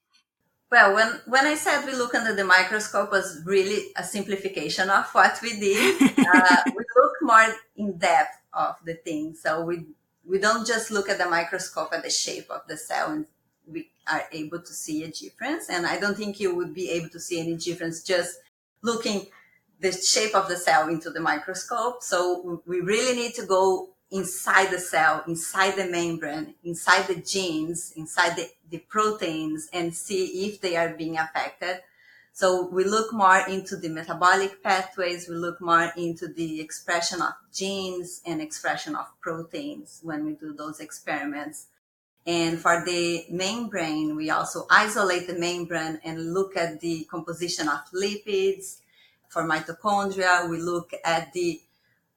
Well 0.70 0.94
when 0.94 1.20
when 1.26 1.46
i 1.46 1.54
said 1.54 1.84
we 1.84 1.94
look 1.94 2.14
under 2.14 2.34
the 2.34 2.44
microscope 2.44 3.10
was 3.10 3.42
really 3.44 3.88
a 3.96 4.04
simplification 4.04 4.88
of 4.88 5.06
what 5.12 5.38
we 5.42 5.58
did. 5.58 6.10
Uh, 6.34 6.56
we 6.66 6.84
look 6.96 7.12
more 7.20 7.54
in 7.76 7.98
depth 7.98 8.38
of 8.54 8.76
the 8.84 8.94
thing. 8.94 9.34
So 9.34 9.64
we 9.64 9.84
we 10.24 10.38
don't 10.38 10.66
just 10.66 10.90
look 10.90 11.08
at 11.08 11.18
the 11.18 11.28
microscope 11.28 11.92
at 11.92 12.04
the 12.04 12.10
shape 12.10 12.48
of 12.50 12.62
the 12.68 12.76
cell 12.76 13.10
and 13.10 13.26
we 13.66 13.90
are 14.10 14.24
able 14.32 14.60
to 14.60 14.72
see 14.72 15.02
a 15.02 15.10
difference. 15.10 15.68
And 15.68 15.86
i 15.86 15.98
don't 15.98 16.16
think 16.16 16.38
you 16.38 16.54
would 16.54 16.72
be 16.72 16.90
able 16.90 17.10
to 17.10 17.20
see 17.20 17.40
any 17.40 17.56
difference 17.56 18.02
just 18.02 18.38
looking 18.82 19.26
the 19.82 19.92
shape 19.92 20.34
of 20.34 20.48
the 20.48 20.56
cell 20.56 20.88
into 20.88 21.10
the 21.10 21.20
microscope. 21.20 22.02
So 22.02 22.62
we 22.66 22.80
really 22.80 23.16
need 23.16 23.34
to 23.34 23.44
go 23.44 23.90
inside 24.12 24.70
the 24.70 24.78
cell, 24.78 25.24
inside 25.26 25.72
the 25.72 25.86
membrane, 25.86 26.54
inside 26.62 27.08
the 27.08 27.16
genes, 27.16 27.92
inside 27.96 28.36
the, 28.36 28.48
the 28.70 28.78
proteins 28.78 29.68
and 29.72 29.92
see 29.94 30.46
if 30.46 30.60
they 30.60 30.76
are 30.76 30.94
being 30.94 31.18
affected. 31.18 31.80
So 32.34 32.66
we 32.68 32.84
look 32.84 33.12
more 33.12 33.42
into 33.48 33.76
the 33.76 33.88
metabolic 33.88 34.62
pathways. 34.62 35.28
We 35.28 35.34
look 35.34 35.60
more 35.60 35.92
into 35.96 36.28
the 36.28 36.60
expression 36.60 37.20
of 37.20 37.32
genes 37.52 38.22
and 38.24 38.40
expression 38.40 38.94
of 38.94 39.06
proteins 39.20 40.00
when 40.02 40.24
we 40.24 40.32
do 40.32 40.54
those 40.54 40.78
experiments. 40.78 41.66
And 42.24 42.58
for 42.58 42.84
the 42.84 43.24
membrane, 43.30 44.14
we 44.14 44.30
also 44.30 44.66
isolate 44.70 45.26
the 45.26 45.34
membrane 45.34 46.00
and 46.04 46.32
look 46.32 46.56
at 46.56 46.80
the 46.80 47.04
composition 47.10 47.68
of 47.68 47.80
lipids, 47.92 48.78
for 49.32 49.42
mitochondria. 49.42 50.48
We 50.48 50.58
look 50.58 50.92
at 51.04 51.32
the 51.32 51.60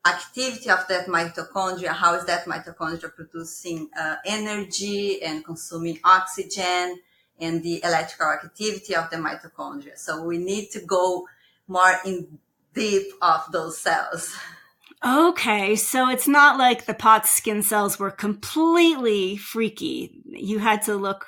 activity 0.06 0.70
of 0.70 0.86
that 0.90 1.08
mitochondria. 1.08 1.90
How 1.90 2.16
is 2.16 2.26
that 2.26 2.46
mitochondria 2.46 3.16
producing 3.16 3.90
uh, 4.00 4.18
energy 4.26 5.24
and 5.24 5.44
consuming 5.44 6.00
oxygen 6.04 7.00
and 7.40 7.64
the 7.64 7.84
electrical 7.84 8.28
activity 8.28 8.96
of 8.96 9.10
the 9.10 9.18
mitochondria. 9.18 9.98
So 9.98 10.24
we 10.24 10.38
need 10.38 10.72
to 10.72 10.82
go 10.82 11.28
more 11.68 12.00
in 12.06 12.40
deep 12.74 13.08
of 13.22 13.52
those 13.52 13.78
cells. 13.78 14.36
Okay, 15.06 15.76
so 15.76 16.10
it's 16.10 16.28
not 16.28 16.58
like 16.58 16.86
the 16.86 16.94
pot 16.94 17.28
skin 17.28 17.62
cells 17.62 18.00
were 18.00 18.12
completely 18.12 19.38
freaky. 19.38 20.22
You 20.26 20.60
had 20.60 20.82
to 20.84 20.96
look 20.96 21.26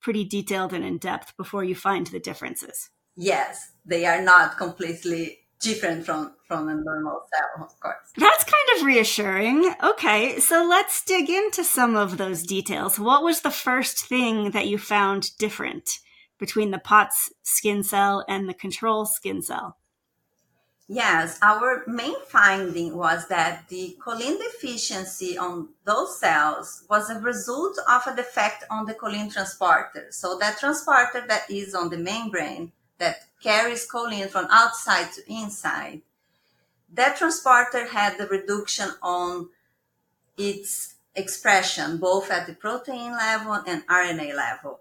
pretty 0.00 0.24
detailed 0.24 0.72
and 0.72 0.84
in 0.84 0.98
depth 0.98 1.36
before 1.36 1.64
you 1.64 1.74
find 1.74 2.06
the 2.06 2.20
differences 2.20 2.90
yes, 3.18 3.72
they 3.84 4.06
are 4.06 4.22
not 4.22 4.56
completely 4.56 5.40
different 5.60 6.06
from 6.06 6.34
from 6.46 6.68
a 6.68 6.74
normal 6.74 7.20
cell, 7.30 7.66
of 7.66 7.78
course. 7.80 7.96
That's 8.16 8.44
kind 8.44 8.78
of 8.78 8.86
reassuring. 8.86 9.74
Okay, 9.84 10.40
so 10.40 10.66
let's 10.66 11.04
dig 11.04 11.28
into 11.28 11.62
some 11.62 11.94
of 11.94 12.16
those 12.16 12.42
details. 12.42 12.98
What 12.98 13.22
was 13.22 13.42
the 13.42 13.50
first 13.50 14.06
thing 14.06 14.52
that 14.52 14.66
you 14.66 14.78
found 14.78 15.36
different 15.36 15.90
between 16.38 16.70
the 16.70 16.78
POTS 16.78 17.30
skin 17.42 17.82
cell 17.82 18.24
and 18.28 18.48
the 18.48 18.54
control 18.54 19.04
skin 19.04 19.42
cell? 19.42 19.76
Yes, 20.90 21.38
our 21.42 21.84
main 21.86 22.18
finding 22.28 22.96
was 22.96 23.28
that 23.28 23.68
the 23.68 23.94
choline 24.00 24.38
deficiency 24.38 25.36
on 25.36 25.68
those 25.84 26.18
cells 26.18 26.86
was 26.88 27.10
a 27.10 27.20
result 27.20 27.76
of 27.86 28.06
a 28.06 28.16
defect 28.16 28.64
on 28.70 28.86
the 28.86 28.94
choline 28.94 29.30
transporter. 29.30 30.06
So 30.10 30.38
that 30.38 30.58
transporter 30.58 31.26
that 31.28 31.50
is 31.50 31.74
on 31.74 31.90
the 31.90 31.98
membrane 31.98 32.72
that 32.98 33.26
carries 33.42 33.88
choline 33.88 34.28
from 34.28 34.46
outside 34.50 35.12
to 35.12 35.32
inside, 35.32 36.02
that 36.92 37.16
transporter 37.16 37.86
had 37.86 38.18
the 38.18 38.26
reduction 38.26 38.90
on 39.02 39.48
its 40.36 40.94
expression, 41.14 41.98
both 41.98 42.30
at 42.30 42.46
the 42.46 42.54
protein 42.54 43.12
level 43.12 43.54
and 43.66 43.86
RNA 43.86 44.34
level. 44.34 44.80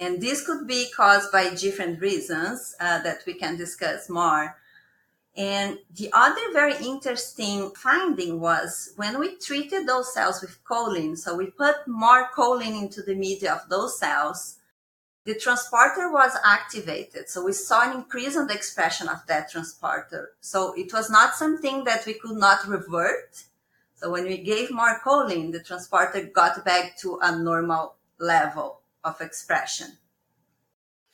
And 0.00 0.20
this 0.20 0.46
could 0.46 0.66
be 0.66 0.88
caused 0.94 1.32
by 1.32 1.54
different 1.54 2.00
reasons 2.00 2.76
uh, 2.78 3.02
that 3.02 3.22
we 3.26 3.34
can 3.34 3.56
discuss 3.56 4.08
more. 4.08 4.56
And 5.36 5.78
the 5.94 6.10
other 6.12 6.52
very 6.52 6.74
interesting 6.84 7.70
finding 7.70 8.40
was 8.40 8.92
when 8.96 9.18
we 9.18 9.36
treated 9.36 9.86
those 9.86 10.12
cells 10.12 10.40
with 10.40 10.62
choline, 10.64 11.16
so 11.16 11.36
we 11.36 11.46
put 11.46 11.86
more 11.86 12.28
choline 12.36 12.80
into 12.80 13.02
the 13.02 13.14
media 13.14 13.52
of 13.52 13.68
those 13.68 13.98
cells, 13.98 14.57
the 15.28 15.34
transporter 15.34 16.10
was 16.10 16.32
activated. 16.42 17.28
So 17.28 17.44
we 17.44 17.52
saw 17.52 17.82
an 17.82 17.98
increase 17.98 18.34
in 18.34 18.46
the 18.46 18.54
expression 18.54 19.10
of 19.10 19.26
that 19.26 19.50
transporter. 19.50 20.30
So 20.40 20.72
it 20.72 20.90
was 20.94 21.10
not 21.10 21.34
something 21.34 21.84
that 21.84 22.06
we 22.06 22.14
could 22.14 22.38
not 22.38 22.66
revert. 22.66 23.44
So 23.96 24.10
when 24.10 24.24
we 24.24 24.38
gave 24.38 24.70
more 24.70 24.98
choline, 25.04 25.52
the 25.52 25.62
transporter 25.62 26.22
got 26.22 26.64
back 26.64 26.96
to 27.00 27.18
a 27.20 27.38
normal 27.38 27.96
level 28.18 28.80
of 29.04 29.20
expression. 29.20 29.98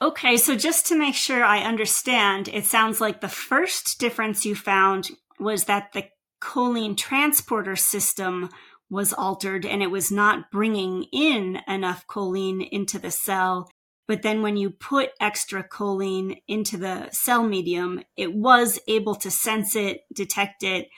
Okay, 0.00 0.36
so 0.36 0.54
just 0.54 0.86
to 0.86 0.96
make 0.96 1.16
sure 1.16 1.42
I 1.42 1.62
understand, 1.62 2.46
it 2.46 2.66
sounds 2.66 3.00
like 3.00 3.20
the 3.20 3.28
first 3.28 3.98
difference 3.98 4.46
you 4.46 4.54
found 4.54 5.10
was 5.40 5.64
that 5.64 5.92
the 5.92 6.04
choline 6.40 6.96
transporter 6.96 7.74
system 7.74 8.48
was 8.88 9.12
altered 9.12 9.66
and 9.66 9.82
it 9.82 9.90
was 9.90 10.12
not 10.12 10.52
bringing 10.52 11.06
in 11.10 11.58
enough 11.66 12.06
choline 12.06 12.68
into 12.70 13.00
the 13.00 13.10
cell. 13.10 13.68
But 14.06 14.22
then 14.22 14.42
when 14.42 14.56
you 14.56 14.70
put 14.70 15.10
extra 15.20 15.66
choline 15.66 16.42
into 16.46 16.76
the 16.76 17.08
cell 17.10 17.42
medium, 17.42 18.02
it 18.16 18.34
was 18.34 18.78
able 18.86 19.14
to 19.16 19.30
sense 19.30 19.74
it, 19.74 20.02
detect 20.12 20.62
it. 20.62 20.88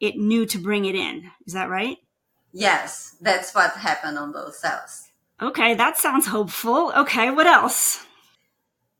It 0.00 0.16
knew 0.16 0.46
to 0.46 0.58
bring 0.58 0.84
it 0.86 0.94
in. 0.94 1.30
Is 1.46 1.52
that 1.52 1.68
right? 1.68 1.98
Yes, 2.52 3.16
that's 3.20 3.54
what 3.54 3.72
happened 3.72 4.18
on 4.18 4.32
those 4.32 4.58
cells. 4.58 5.10
Okay, 5.42 5.74
that 5.74 5.98
sounds 5.98 6.28
hopeful. 6.28 6.92
Okay, 6.96 7.30
what 7.30 7.46
else? 7.46 8.06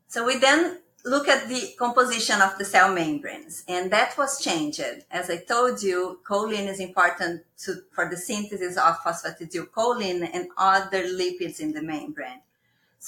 So 0.09 0.27
we 0.27 0.39
then 0.39 0.79
look 1.05 1.29
at 1.29 1.49
the 1.49 1.75
composition 1.79 2.41
of 2.41 2.59
the 2.59 2.65
cell 2.65 2.93
membranes, 2.93 3.63
and 3.69 3.91
that 3.93 4.17
was 4.17 4.41
changed. 4.41 4.81
As 5.11 5.31
I 5.31 5.37
told 5.37 5.83
you, 5.83 6.21
choline 6.27 6.69
is 6.69 6.81
important 6.81 7.43
to, 7.65 7.83
for 7.93 8.09
the 8.09 8.17
synthesis 8.17 8.77
of 8.77 8.99
phosphatidylcholine 8.99 10.29
and 10.33 10.49
other 10.57 11.05
lipids 11.05 11.61
in 11.61 11.73
the 11.73 11.83
membrane. 11.83 12.41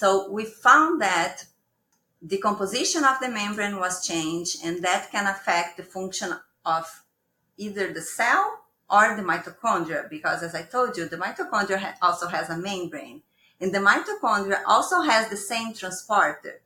So 0.01 0.31
we 0.31 0.45
found 0.45 1.01
that 1.01 1.47
the 2.21 2.37
composition 2.37 3.03
of 3.03 3.19
the 3.19 3.31
membrane 3.31 3.79
was 3.81 4.07
changed, 4.07 4.59
and 4.63 4.85
that 4.85 5.11
can 5.11 5.27
affect 5.27 5.79
the 5.79 5.85
function 5.85 6.35
of 6.67 6.85
either 7.57 7.91
the 7.95 8.03
cell 8.03 8.45
or 8.91 9.17
the 9.17 9.23
mitochondria, 9.23 10.11
because 10.11 10.43
as 10.43 10.55
I 10.55 10.65
told 10.65 10.99
you, 10.99 11.09
the 11.09 11.17
mitochondria 11.17 11.95
also 12.03 12.27
has 12.27 12.51
a 12.51 12.59
membrane, 12.59 13.23
and 13.59 13.75
the 13.75 13.79
mitochondria 13.79 14.61
also 14.67 15.01
has 15.01 15.31
the 15.31 15.43
same 15.53 15.73
transporter. 15.73 16.61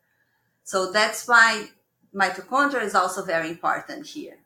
So 0.65 0.91
that's 0.91 1.29
why 1.29 1.69
mitochondria 2.13 2.83
is 2.83 2.97
also 2.97 3.25
very 3.25 3.49
important 3.49 4.09
here. 4.09 4.39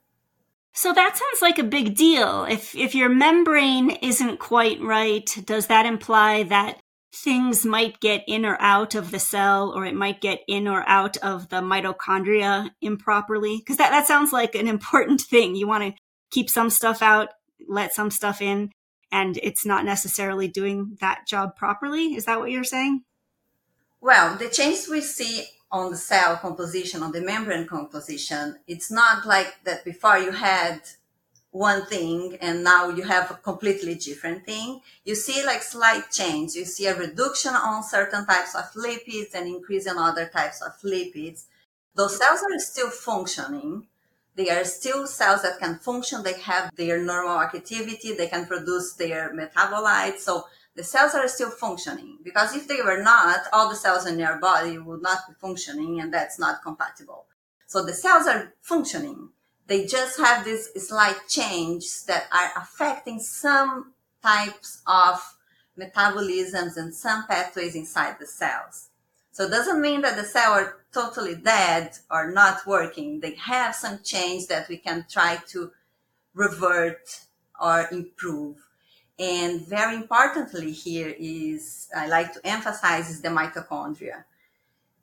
So 0.74 0.92
that 0.92 1.16
sounds 1.16 1.40
like 1.40 1.58
a 1.58 1.64
big 1.78 1.96
deal. 1.96 2.44
If 2.44 2.74
if 2.76 2.94
your 2.94 3.08
membrane 3.08 3.92
isn't 4.02 4.40
quite 4.40 4.80
right, 4.82 5.26
does 5.46 5.68
that 5.68 5.86
imply 5.86 6.42
that 6.42 6.80
things 7.14 7.64
might 7.64 8.00
get 8.00 8.24
in 8.26 8.44
or 8.44 8.56
out 8.60 8.94
of 8.94 9.10
the 9.10 9.18
cell 9.18 9.72
or 9.74 9.84
it 9.86 9.94
might 9.94 10.20
get 10.20 10.40
in 10.48 10.66
or 10.66 10.84
out 10.88 11.16
of 11.18 11.48
the 11.48 11.60
mitochondria 11.60 12.70
improperly? 12.80 13.58
Because 13.58 13.76
that, 13.76 13.90
that 13.90 14.06
sounds 14.06 14.32
like 14.32 14.54
an 14.54 14.68
important 14.76 15.20
thing. 15.20 15.54
You 15.54 15.66
want 15.66 15.84
to 15.84 16.00
keep 16.30 16.50
some 16.50 16.70
stuff 16.70 17.02
out, 17.02 17.30
let 17.68 17.94
some 17.94 18.10
stuff 18.10 18.42
in, 18.42 18.70
and 19.12 19.38
it's 19.42 19.64
not 19.64 19.84
necessarily 19.84 20.48
doing 20.48 20.96
that 21.00 21.26
job 21.26 21.56
properly. 21.56 22.14
Is 22.14 22.24
that 22.24 22.40
what 22.40 22.50
you're 22.50 22.64
saying? 22.64 23.04
Well, 24.00 24.36
the 24.36 24.48
change 24.48 24.88
we 24.90 25.00
see 25.00 25.44
on 25.70 25.90
the 25.90 25.96
cell 25.96 26.36
composition, 26.36 27.02
on 27.02 27.12
the 27.12 27.20
membrane 27.20 27.66
composition, 27.66 28.58
it's 28.66 28.90
not 28.90 29.24
like 29.24 29.54
that 29.64 29.84
before 29.84 30.18
you 30.18 30.32
had 30.32 30.82
one 31.54 31.86
thing 31.86 32.36
and 32.40 32.64
now 32.64 32.88
you 32.88 33.04
have 33.04 33.30
a 33.30 33.34
completely 33.34 33.94
different 33.94 34.44
thing. 34.44 34.80
You 35.04 35.14
see 35.14 35.46
like 35.46 35.62
slight 35.62 36.10
change. 36.10 36.54
You 36.54 36.64
see 36.64 36.86
a 36.86 36.98
reduction 36.98 37.54
on 37.54 37.84
certain 37.84 38.26
types 38.26 38.56
of 38.56 38.64
lipids 38.72 39.34
and 39.34 39.46
increase 39.46 39.86
in 39.86 39.96
other 39.96 40.26
types 40.26 40.60
of 40.60 40.72
lipids. 40.82 41.44
Those 41.94 42.18
cells 42.18 42.40
are 42.42 42.58
still 42.58 42.90
functioning. 42.90 43.86
They 44.34 44.50
are 44.50 44.64
still 44.64 45.06
cells 45.06 45.42
that 45.42 45.60
can 45.60 45.78
function. 45.78 46.24
They 46.24 46.40
have 46.40 46.74
their 46.74 47.00
normal 47.00 47.40
activity. 47.40 48.14
They 48.14 48.26
can 48.26 48.46
produce 48.46 48.94
their 48.94 49.32
metabolites. 49.32 50.18
So 50.18 50.46
the 50.74 50.82
cells 50.82 51.14
are 51.14 51.28
still 51.28 51.50
functioning 51.50 52.18
because 52.24 52.56
if 52.56 52.66
they 52.66 52.82
were 52.82 53.00
not, 53.00 53.42
all 53.52 53.68
the 53.68 53.76
cells 53.76 54.06
in 54.06 54.18
your 54.18 54.40
body 54.40 54.76
would 54.76 55.02
not 55.02 55.18
be 55.28 55.34
functioning 55.40 56.00
and 56.00 56.12
that's 56.12 56.36
not 56.36 56.64
compatible. 56.64 57.26
So 57.68 57.84
the 57.84 57.92
cells 57.92 58.26
are 58.26 58.54
functioning. 58.60 59.28
They 59.66 59.86
just 59.86 60.18
have 60.18 60.44
these 60.44 60.68
slight 60.86 61.28
changes 61.28 62.04
that 62.04 62.26
are 62.32 62.50
affecting 62.56 63.18
some 63.18 63.92
types 64.22 64.82
of 64.86 65.20
metabolisms 65.78 66.76
and 66.76 66.94
some 66.94 67.26
pathways 67.26 67.74
inside 67.74 68.16
the 68.18 68.26
cells. 68.26 68.90
So 69.32 69.44
it 69.44 69.50
doesn't 69.50 69.80
mean 69.80 70.02
that 70.02 70.16
the 70.16 70.24
cell 70.24 70.52
are 70.52 70.76
totally 70.92 71.34
dead 71.34 71.98
or 72.10 72.30
not 72.30 72.66
working. 72.66 73.20
They 73.20 73.34
have 73.34 73.74
some 73.74 73.98
change 74.04 74.46
that 74.46 74.68
we 74.68 74.76
can 74.76 75.06
try 75.10 75.38
to 75.48 75.72
revert 76.34 77.20
or 77.60 77.88
improve. 77.90 78.56
And 79.18 79.66
very 79.66 79.96
importantly 79.96 80.72
here 80.72 81.14
is, 81.18 81.88
I 81.96 82.06
like 82.06 82.32
to 82.34 82.46
emphasize 82.46 83.10
is 83.10 83.22
the 83.22 83.28
mitochondria. 83.28 84.24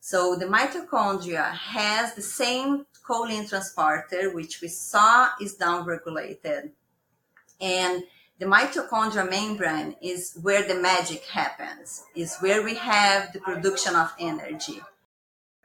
So 0.04 0.36
the 0.36 0.48
mitochondria 0.48 1.52
has 1.54 2.16
the 2.16 2.24
same 2.24 2.88
choline 3.08 3.48
transporter, 3.48 4.34
which 4.34 4.60
we 4.60 4.68
saw 4.68 5.30
is 5.40 5.56
downregulated. 5.58 6.72
And 7.62 8.04
the 8.40 8.48
mitochondria 8.48 9.30
membrane 9.30 9.96
is 10.02 10.40
where 10.42 10.68
the 10.68 10.74
magic 10.74 11.24
happens, 11.26 12.04
is 12.16 12.38
where 12.40 12.64
we 12.64 12.74
have 12.76 13.32
the 13.32 13.40
production 13.40 13.96
of 13.96 14.12
energy. 14.20 14.82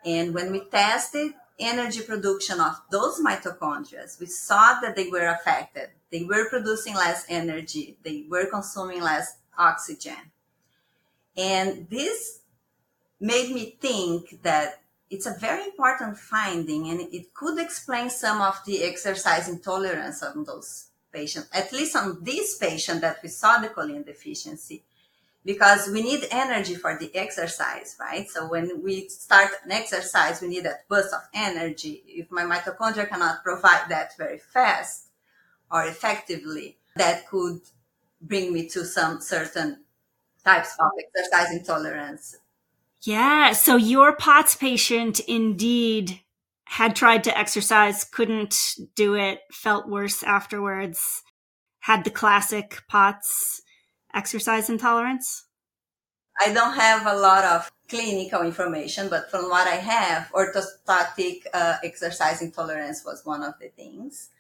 And 0.05 0.35
when 0.35 0.53
we 0.53 0.61
tested 0.69 1.33
energy 1.59 2.03
production 2.03 2.61
of 2.61 2.77
those 2.91 3.19
mitochondria, 3.19 4.21
we 4.21 4.27
saw 4.27 4.79
that 4.83 4.97
they 4.97 5.09
were 5.09 5.29
affected. 5.29 5.89
They 6.13 6.25
were 6.25 6.51
producing 6.51 6.95
less 6.95 7.25
energy. 7.31 7.97
They 8.03 8.27
were 8.29 8.45
consuming 8.45 9.01
less 9.01 9.39
oxygen. 9.57 10.31
And 11.39 11.89
this 11.89 12.41
made 13.21 13.55
me 13.55 13.77
think 13.81 14.43
that 14.43 14.81
it's 15.09 15.27
a 15.27 15.39
very 15.39 15.65
important 15.65 16.19
finding 16.19 16.89
and 16.89 17.01
it 17.13 17.33
could 17.33 17.59
explain 17.59 18.11
some 18.11 18.41
of 18.41 18.61
the 18.67 18.83
exercise 18.83 19.49
intolerance 19.49 20.23
of 20.23 20.45
those 20.47 20.89
patients, 21.13 21.49
at 21.53 21.73
least 21.73 21.97
on 21.97 22.19
this 22.23 22.59
patient 22.59 23.01
that 23.01 23.19
we 23.23 23.29
saw 23.29 23.59
the 23.59 23.69
choline 23.69 24.05
deficiency 24.05 24.83
because 25.47 25.89
we 25.89 26.03
need 26.03 26.27
energy 26.33 26.75
for 26.75 26.99
the 26.99 27.15
exercise, 27.15 27.97
right? 28.01 28.29
So 28.29 28.49
when 28.49 28.83
we 28.83 29.09
start 29.09 29.53
an 29.65 29.71
exercise, 29.71 30.43
we 30.43 30.49
need 30.49 30.65
that 30.65 30.89
burst 30.89 31.15
of 31.15 31.21
energy. 31.33 32.03
If 32.09 32.33
my 32.33 32.43
mitochondria 32.43 33.09
cannot 33.09 33.45
provide 33.45 33.89
that 33.89 34.17
very 34.19 34.39
fast 34.39 35.07
or 35.71 35.87
effectively, 35.87 36.79
that 36.97 37.29
could 37.29 37.61
bring 38.21 38.53
me 38.53 38.69
to 38.71 38.85
some 38.85 39.21
certain 39.21 39.85
types 40.45 40.75
of 40.81 40.91
exercise 40.99 41.55
intolerance. 41.55 42.37
Yeah. 43.07 43.53
So 43.53 43.77
your 43.77 44.17
POTS 44.17 44.57
patient 44.57 45.21
indeed 45.21 46.21
had 46.65 46.97
tried 46.97 47.23
to 47.25 47.39
exercise, 47.39 48.03
couldn't 48.03 48.75
do 48.97 49.15
it, 49.15 49.43
felt 49.53 49.89
worse 49.89 50.25
afterwards, 50.25 51.23
had 51.79 52.03
the 52.03 52.11
classic 52.11 52.83
POTS 52.89 53.63
exercise 54.13 54.69
intolerance? 54.69 55.45
I 56.41 56.53
don't 56.53 56.75
have 56.75 57.07
a 57.07 57.17
lot 57.17 57.45
of 57.45 57.71
clinical 57.89 58.43
information, 58.43 59.09
but 59.09 59.31
from 59.31 59.49
what 59.51 59.69
I 59.69 59.77
have, 59.77 60.29
orthostatic 60.33 61.43
uh, 61.55 61.77
exercise 61.85 62.43
intolerance 62.43 63.05
was 63.05 63.25
one 63.25 63.45
of 63.45 63.55
the 63.61 63.69
things. 63.69 64.31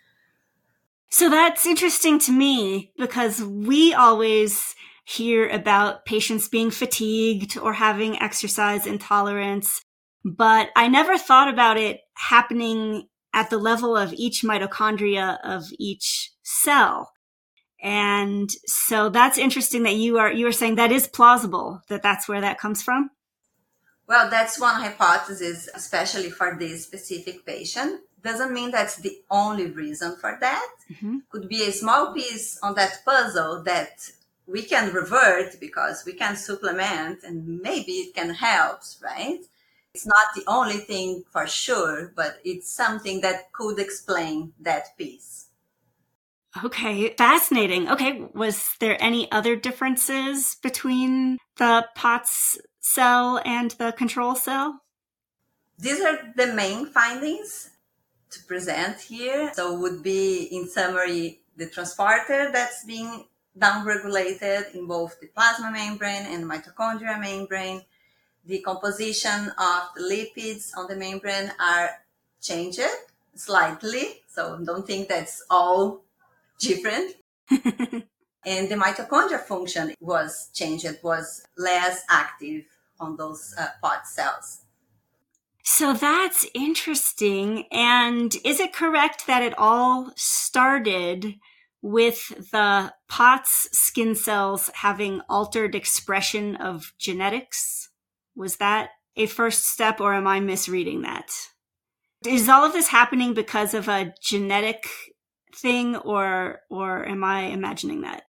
So 1.08 1.30
that's 1.30 1.66
interesting 1.66 2.18
to 2.20 2.32
me 2.32 2.90
because 2.98 3.40
we 3.40 3.94
always 3.94 4.74
hear 5.06 5.48
about 5.48 6.04
patients 6.04 6.48
being 6.48 6.70
fatigued 6.70 7.56
or 7.56 7.72
having 7.74 8.20
exercise 8.20 8.86
intolerance, 8.86 9.80
but 10.24 10.70
I 10.74 10.88
never 10.88 11.16
thought 11.16 11.48
about 11.48 11.76
it 11.76 12.00
happening 12.14 13.06
at 13.32 13.48
the 13.48 13.58
level 13.58 13.96
of 13.96 14.12
each 14.14 14.42
mitochondria 14.42 15.38
of 15.44 15.64
each 15.78 16.32
cell. 16.42 17.12
And 17.80 18.50
so 18.66 19.08
that's 19.08 19.38
interesting 19.38 19.84
that 19.84 19.94
you 19.94 20.18
are 20.18 20.32
you 20.32 20.46
are 20.48 20.52
saying 20.52 20.74
that 20.74 20.90
is 20.90 21.06
plausible 21.06 21.82
that 21.88 22.02
that's 22.02 22.28
where 22.28 22.40
that 22.40 22.58
comes 22.58 22.82
from. 22.82 23.10
Well, 24.08 24.28
that's 24.28 24.58
one 24.58 24.80
hypothesis, 24.80 25.68
especially 25.72 26.30
for 26.30 26.56
this 26.58 26.84
specific 26.84 27.46
patient. 27.46 28.00
Doesn't 28.22 28.52
mean 28.52 28.72
that's 28.72 28.96
the 28.96 29.18
only 29.30 29.66
reason 29.66 30.16
for 30.20 30.36
that. 30.40 30.68
Mm-hmm. 30.90 31.18
Could 31.30 31.48
be 31.48 31.62
a 31.62 31.72
small 31.72 32.12
piece 32.12 32.58
on 32.62 32.74
that 32.74 33.04
puzzle 33.04 33.62
that 33.64 34.10
we 34.46 34.62
can 34.62 34.92
revert 34.92 35.58
because 35.60 36.04
we 36.04 36.12
can 36.12 36.36
supplement 36.36 37.22
and 37.24 37.60
maybe 37.60 37.92
it 37.92 38.14
can 38.14 38.30
help, 38.30 38.80
right? 39.02 39.40
It's 39.94 40.06
not 40.06 40.26
the 40.34 40.44
only 40.46 40.78
thing 40.78 41.24
for 41.30 41.46
sure, 41.46 42.12
but 42.14 42.38
it's 42.44 42.70
something 42.70 43.22
that 43.22 43.52
could 43.52 43.78
explain 43.78 44.52
that 44.60 44.96
piece. 44.96 45.46
Okay, 46.64 47.14
fascinating. 47.16 47.90
Okay, 47.90 48.24
was 48.34 48.76
there 48.80 48.96
any 49.00 49.30
other 49.32 49.56
differences 49.56 50.56
between 50.62 51.38
the 51.56 51.86
POTS 51.94 52.58
cell 52.80 53.42
and 53.44 53.72
the 53.72 53.92
control 53.92 54.34
cell? 54.34 54.80
These 55.78 56.00
are 56.00 56.32
the 56.34 56.54
main 56.54 56.86
findings 56.86 57.70
to 58.30 58.42
present 58.44 59.00
here. 59.00 59.50
So 59.54 59.78
would 59.78 60.02
be 60.02 60.44
in 60.44 60.68
summary 60.68 61.40
the 61.56 61.68
transporter 61.68 62.50
that's 62.52 62.84
being 62.84 63.24
downregulated 63.58 64.74
in 64.74 64.86
both 64.86 65.18
the 65.20 65.28
plasma 65.28 65.70
membrane 65.70 66.26
and 66.26 66.44
mitochondria 66.44 67.20
membrane. 67.20 67.82
The 68.44 68.60
composition 68.60 69.50
of 69.58 69.82
the 69.96 70.02
lipids 70.02 70.70
on 70.76 70.86
the 70.86 70.96
membrane 70.96 71.50
are 71.60 71.90
changed 72.40 72.80
slightly. 73.34 74.22
So 74.28 74.58
don't 74.62 74.86
think 74.86 75.08
that's 75.08 75.44
all 75.50 76.02
different. 76.58 77.16
and 77.50 78.68
the 78.68 78.76
mitochondria 78.76 79.40
function 79.40 79.94
was 80.00 80.50
changed, 80.54 80.84
it 80.84 81.02
was 81.02 81.46
less 81.56 82.04
active 82.08 82.64
on 83.00 83.16
those 83.16 83.54
uh, 83.58 83.68
POT 83.82 84.06
cells. 84.06 84.62
So 85.62 85.92
that's 85.92 86.46
interesting. 86.54 87.64
And 87.72 88.36
is 88.44 88.60
it 88.60 88.72
correct 88.72 89.26
that 89.26 89.42
it 89.42 89.54
all 89.58 90.12
started 90.14 91.34
with 91.82 92.50
the 92.50 92.92
POTS 93.08 93.68
skin 93.72 94.14
cells 94.14 94.70
having 94.74 95.20
altered 95.28 95.74
expression 95.74 96.56
of 96.56 96.92
genetics? 96.98 97.90
Was 98.34 98.56
that 98.56 98.90
a 99.16 99.26
first 99.26 99.66
step, 99.66 100.00
or 100.00 100.14
am 100.14 100.26
I 100.26 100.40
misreading 100.40 101.02
that? 101.02 101.30
Is 102.26 102.48
all 102.48 102.64
of 102.64 102.72
this 102.72 102.88
happening 102.88 103.34
because 103.34 103.72
of 103.72 103.88
a 103.88 104.12
genetic 104.20 104.88
thing, 105.54 105.96
or 105.96 106.60
or 106.68 107.06
am 107.06 107.24
I 107.24 107.42
imagining 107.42 108.02
that? 108.02 108.24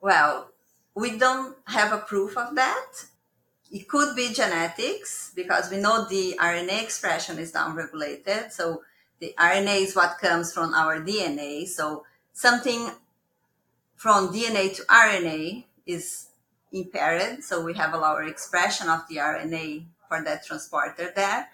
Well, 0.00 0.50
we 0.94 1.18
don't 1.18 1.56
have 1.66 1.92
a 1.92 1.98
proof 1.98 2.36
of 2.36 2.54
that. 2.56 3.06
It 3.70 3.88
could 3.88 4.14
be 4.14 4.32
genetics 4.34 5.32
because 5.34 5.70
we 5.70 5.78
know 5.78 6.06
the 6.06 6.36
RNA 6.38 6.82
expression 6.82 7.38
is 7.38 7.52
downregulated. 7.52 8.52
So 8.52 8.82
the 9.22 9.32
RNA 9.38 9.82
is 9.82 9.94
what 9.94 10.18
comes 10.18 10.52
from 10.52 10.74
our 10.74 11.00
DNA. 11.00 11.68
So 11.68 12.04
something 12.32 12.90
from 13.94 14.32
DNA 14.34 14.74
to 14.74 14.82
RNA 14.82 15.62
is 15.86 16.26
impaired. 16.72 17.44
So 17.44 17.64
we 17.64 17.74
have 17.74 17.94
a 17.94 17.98
lower 17.98 18.24
expression 18.24 18.88
of 18.88 19.06
the 19.08 19.18
RNA 19.18 19.84
for 20.08 20.24
that 20.24 20.44
transporter 20.44 21.12
there. 21.14 21.48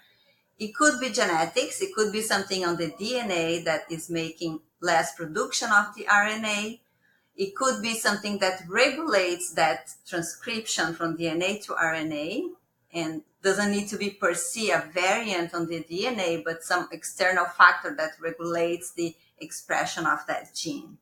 It 0.57 0.73
could 0.73 0.99
be 0.99 1.11
genetics. 1.11 1.79
It 1.79 1.93
could 1.93 2.11
be 2.11 2.21
something 2.21 2.65
on 2.65 2.77
the 2.77 2.89
DNA 2.89 3.63
that 3.65 3.83
is 3.91 4.09
making 4.09 4.61
less 4.81 5.13
production 5.13 5.69
of 5.71 5.93
the 5.95 6.05
RNA. 6.05 6.79
It 7.37 7.55
could 7.55 7.83
be 7.83 7.93
something 7.93 8.39
that 8.39 8.63
regulates 8.67 9.53
that 9.53 9.91
transcription 10.07 10.95
from 10.95 11.17
DNA 11.17 11.63
to 11.65 11.73
RNA 11.73 12.49
and 12.91 13.21
doesn't 13.41 13.71
need 13.71 13.87
to 13.89 13.97
be 13.97 14.09
per 14.09 14.33
se 14.33 14.71
a 14.71 14.89
variant 14.93 15.53
on 15.53 15.67
the 15.67 15.83
DNA, 15.83 16.43
but 16.43 16.63
some 16.63 16.89
external 16.91 17.45
factor 17.45 17.95
that 17.95 18.11
regulates 18.19 18.93
the 18.93 19.15
expression 19.39 20.05
of 20.05 20.19
that 20.27 20.53
gene. 20.53 20.97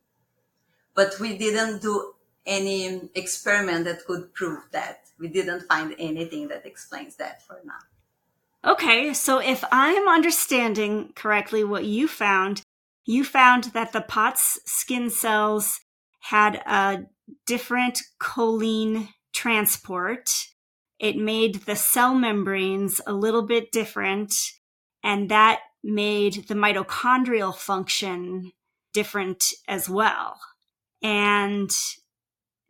But 0.94 1.18
we 1.20 1.36
didn't 1.36 1.82
do 1.82 2.14
any 2.46 3.10
experiment 3.14 3.84
that 3.84 4.04
could 4.06 4.32
prove 4.34 4.64
that. 4.72 5.10
We 5.18 5.28
didn't 5.28 5.66
find 5.66 5.94
anything 5.98 6.48
that 6.48 6.64
explains 6.64 7.16
that 7.16 7.42
for 7.42 7.60
now. 7.64 8.70
Okay, 8.72 9.14
so 9.14 9.38
if 9.38 9.64
I'm 9.70 10.08
understanding 10.08 11.12
correctly 11.14 11.62
what 11.62 11.84
you 11.84 12.08
found, 12.08 12.62
you 13.04 13.24
found 13.24 13.64
that 13.64 13.92
the 13.92 14.00
POTS 14.00 14.60
skin 14.64 15.10
cells 15.10 15.80
had 16.20 16.56
a 16.66 17.06
different 17.46 18.02
choline 18.20 19.08
transport. 19.32 20.30
It 20.98 21.16
made 21.16 21.66
the 21.66 21.76
cell 21.76 22.14
membranes 22.14 23.00
a 23.06 23.12
little 23.12 23.42
bit 23.42 23.70
different, 23.70 24.34
and 25.02 25.28
that 25.30 25.60
made 25.82 26.48
the 26.48 26.54
mitochondrial 26.54 27.54
function 27.54 28.52
different 28.92 29.44
as 29.68 29.88
well. 29.88 30.40
And 31.02 31.70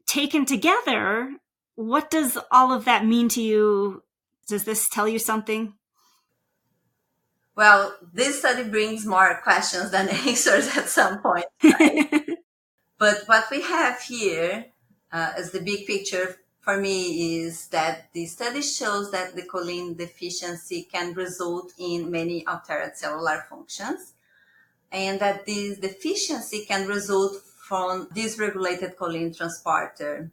taken 0.07 0.45
together, 0.45 1.37
what 1.75 2.11
does 2.11 2.37
all 2.51 2.73
of 2.73 2.85
that 2.85 3.07
mean 3.07 3.29
to 3.31 3.41
you? 3.41 4.03
Does 4.47 4.64
this 4.64 4.88
tell 4.88 5.09
you 5.09 5.19
something? 5.19 5.75
Well, 7.57 7.97
this 8.12 8.38
study 8.38 8.64
brings 8.64 9.07
more 9.07 9.41
questions 9.43 9.91
than 9.91 10.09
answers 10.29 10.77
at 10.77 10.88
some 10.88 11.21
point. 11.21 11.47
Right? 11.62 12.09
But 12.99 13.23
what 13.27 13.45
we 13.51 13.62
have 13.62 14.01
here 14.03 14.67
uh, 15.12 15.33
as 15.37 15.53
the 15.53 15.61
big 15.61 15.87
picture 15.87 16.37
for 16.69 16.77
me 16.77 17.39
is 17.39 17.69
that 17.69 18.13
the 18.13 18.27
study 18.27 18.61
shows 18.61 19.11
that 19.11 19.35
the 19.35 19.41
choline 19.41 19.97
deficiency 19.97 20.83
can 20.83 21.15
result 21.15 21.73
in 21.79 22.11
many 22.11 22.47
altered 22.47 22.93
cellular 22.95 23.47
functions 23.49 24.13
and 24.93 25.19
that 25.19 25.47
this 25.47 25.79
deficiency 25.79 26.67
can 26.67 26.87
result 26.87 27.37
from 27.67 28.07
dysregulated 28.09 28.97
choline 28.97 29.35
transporter, 29.35 30.31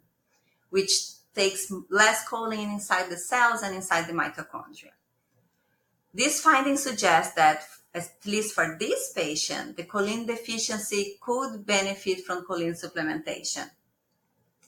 which 0.68 0.92
takes 1.34 1.72
less 1.88 2.28
choline 2.28 2.70
inside 2.70 3.08
the 3.08 3.16
cells 3.16 3.62
and 3.62 3.74
inside 3.74 4.06
the 4.06 4.12
mitochondria. 4.12 4.92
This 6.12 6.42
finding 6.42 6.76
suggests 6.76 7.34
that 7.36 7.62
at 7.94 8.10
least 8.26 8.54
for 8.54 8.76
this 8.78 9.10
patient, 9.14 9.78
the 9.78 9.84
choline 9.84 10.26
deficiency 10.26 11.16
could 11.18 11.64
benefit 11.64 12.26
from 12.26 12.44
choline 12.44 12.76
supplementation. 12.78 13.70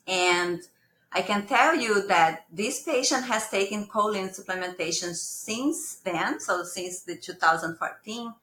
And 0.06 0.62
I 1.10 1.22
can 1.22 1.46
tell 1.46 1.74
you 1.74 2.06
that 2.08 2.44
this 2.52 2.82
patient 2.82 3.24
has 3.24 3.48
taken 3.48 3.86
choline 3.86 4.28
supplementation 4.28 5.14
since 5.14 5.96
then, 6.04 6.38
so 6.38 6.64
since 6.64 7.02
the 7.02 7.16
2014, 7.16 8.34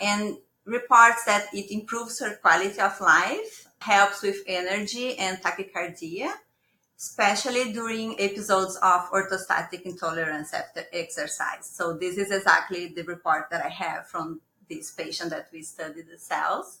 and 0.00 0.36
reports 0.64 1.24
that 1.24 1.46
it 1.52 1.70
improves 1.70 2.18
her 2.20 2.36
quality 2.36 2.80
of 2.80 3.00
life, 3.00 3.68
helps 3.80 4.22
with 4.22 4.42
energy 4.46 5.16
and 5.16 5.38
tachycardia, 5.38 6.32
especially 6.98 7.72
during 7.72 8.20
episodes 8.20 8.76
of 8.82 9.08
orthostatic 9.10 9.82
intolerance 9.82 10.52
after 10.52 10.82
exercise. 10.92 11.70
So 11.72 11.96
this 11.96 12.18
is 12.18 12.32
exactly 12.32 12.88
the 12.88 13.04
report 13.04 13.48
that 13.50 13.64
I 13.64 13.68
have 13.68 14.08
from 14.08 14.40
this 14.68 14.90
patient 14.90 15.30
that 15.30 15.48
we 15.52 15.62
studied 15.62 16.08
the 16.10 16.18
cells. 16.18 16.80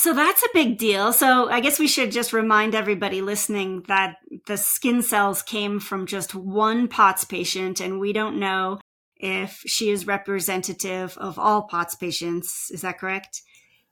So 0.00 0.14
that's 0.14 0.44
a 0.44 0.54
big 0.54 0.78
deal. 0.78 1.12
So 1.12 1.50
I 1.50 1.58
guess 1.58 1.80
we 1.80 1.88
should 1.88 2.12
just 2.12 2.32
remind 2.32 2.76
everybody 2.76 3.20
listening 3.20 3.82
that 3.88 4.18
the 4.46 4.56
skin 4.56 5.02
cells 5.02 5.42
came 5.42 5.80
from 5.80 6.06
just 6.06 6.36
one 6.36 6.86
POTS 6.86 7.24
patient, 7.24 7.80
and 7.80 7.98
we 7.98 8.12
don't 8.12 8.38
know 8.38 8.78
if 9.16 9.60
she 9.66 9.90
is 9.90 10.06
representative 10.06 11.18
of 11.18 11.36
all 11.36 11.62
POTS 11.62 11.96
patients. 11.96 12.70
Is 12.70 12.82
that 12.82 13.00
correct? 13.00 13.42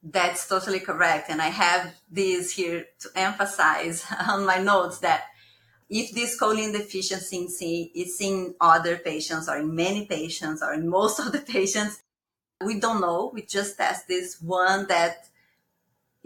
That's 0.01 0.47
totally 0.47 0.79
correct. 0.79 1.29
And 1.29 1.43
I 1.43 1.49
have 1.49 1.93
this 2.09 2.53
here 2.53 2.85
to 3.01 3.09
emphasize 3.17 4.07
on 4.29 4.47
my 4.47 4.59
notes 4.59 5.01
that 5.01 5.25
if 5.91 6.13
this 6.13 6.39
choline 6.41 6.73
deficiency 6.73 7.91
is 7.97 8.17
in 8.21 8.55
other 8.61 8.97
patients 8.97 9.49
or 9.49 9.57
in 9.57 9.75
many 9.75 10.07
patients 10.07 10.63
or 10.63 10.73
in 10.73 10.89
most 10.89 11.19
of 11.27 11.33
the 11.33 11.41
patients, 11.41 12.01
we 12.65 12.79
don't 12.79 13.01
know. 13.01 13.33
We 13.35 13.43
just 13.43 13.77
test 13.77 14.07
this 14.07 14.41
one 14.41 14.87
that 14.87 15.31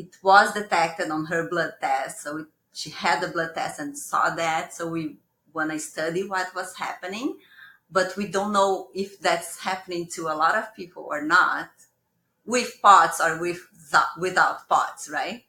it 0.01 0.17
was 0.23 0.55
detected 0.55 1.11
on 1.11 1.27
her 1.27 1.49
blood 1.49 1.75
test. 1.81 2.23
So 2.23 2.39
it, 2.39 2.47
she 2.73 2.91
had 2.91 3.21
the 3.21 3.29
blood 3.29 3.55
test 3.55 3.79
and 3.79 3.97
saw 3.97 4.35
that. 4.35 4.73
So 4.73 4.89
we 4.89 5.17
want 5.53 5.71
to 5.73 5.79
study 5.79 6.27
what 6.27 6.55
was 6.55 6.77
happening, 6.77 7.37
but 7.91 8.17
we 8.17 8.27
don't 8.27 8.53
know 8.53 8.89
if 8.95 9.21
that's 9.21 9.61
happening 9.61 10.07
to 10.15 10.29
a 10.29 10.39
lot 10.43 10.55
of 10.55 10.75
people 10.75 11.07
or 11.11 11.23
not 11.23 11.71
with 12.47 12.81
POTS 12.83 13.21
or 13.21 13.41
with 13.41 13.67
without 14.19 14.69
POTS, 14.69 15.11
right? 15.11 15.45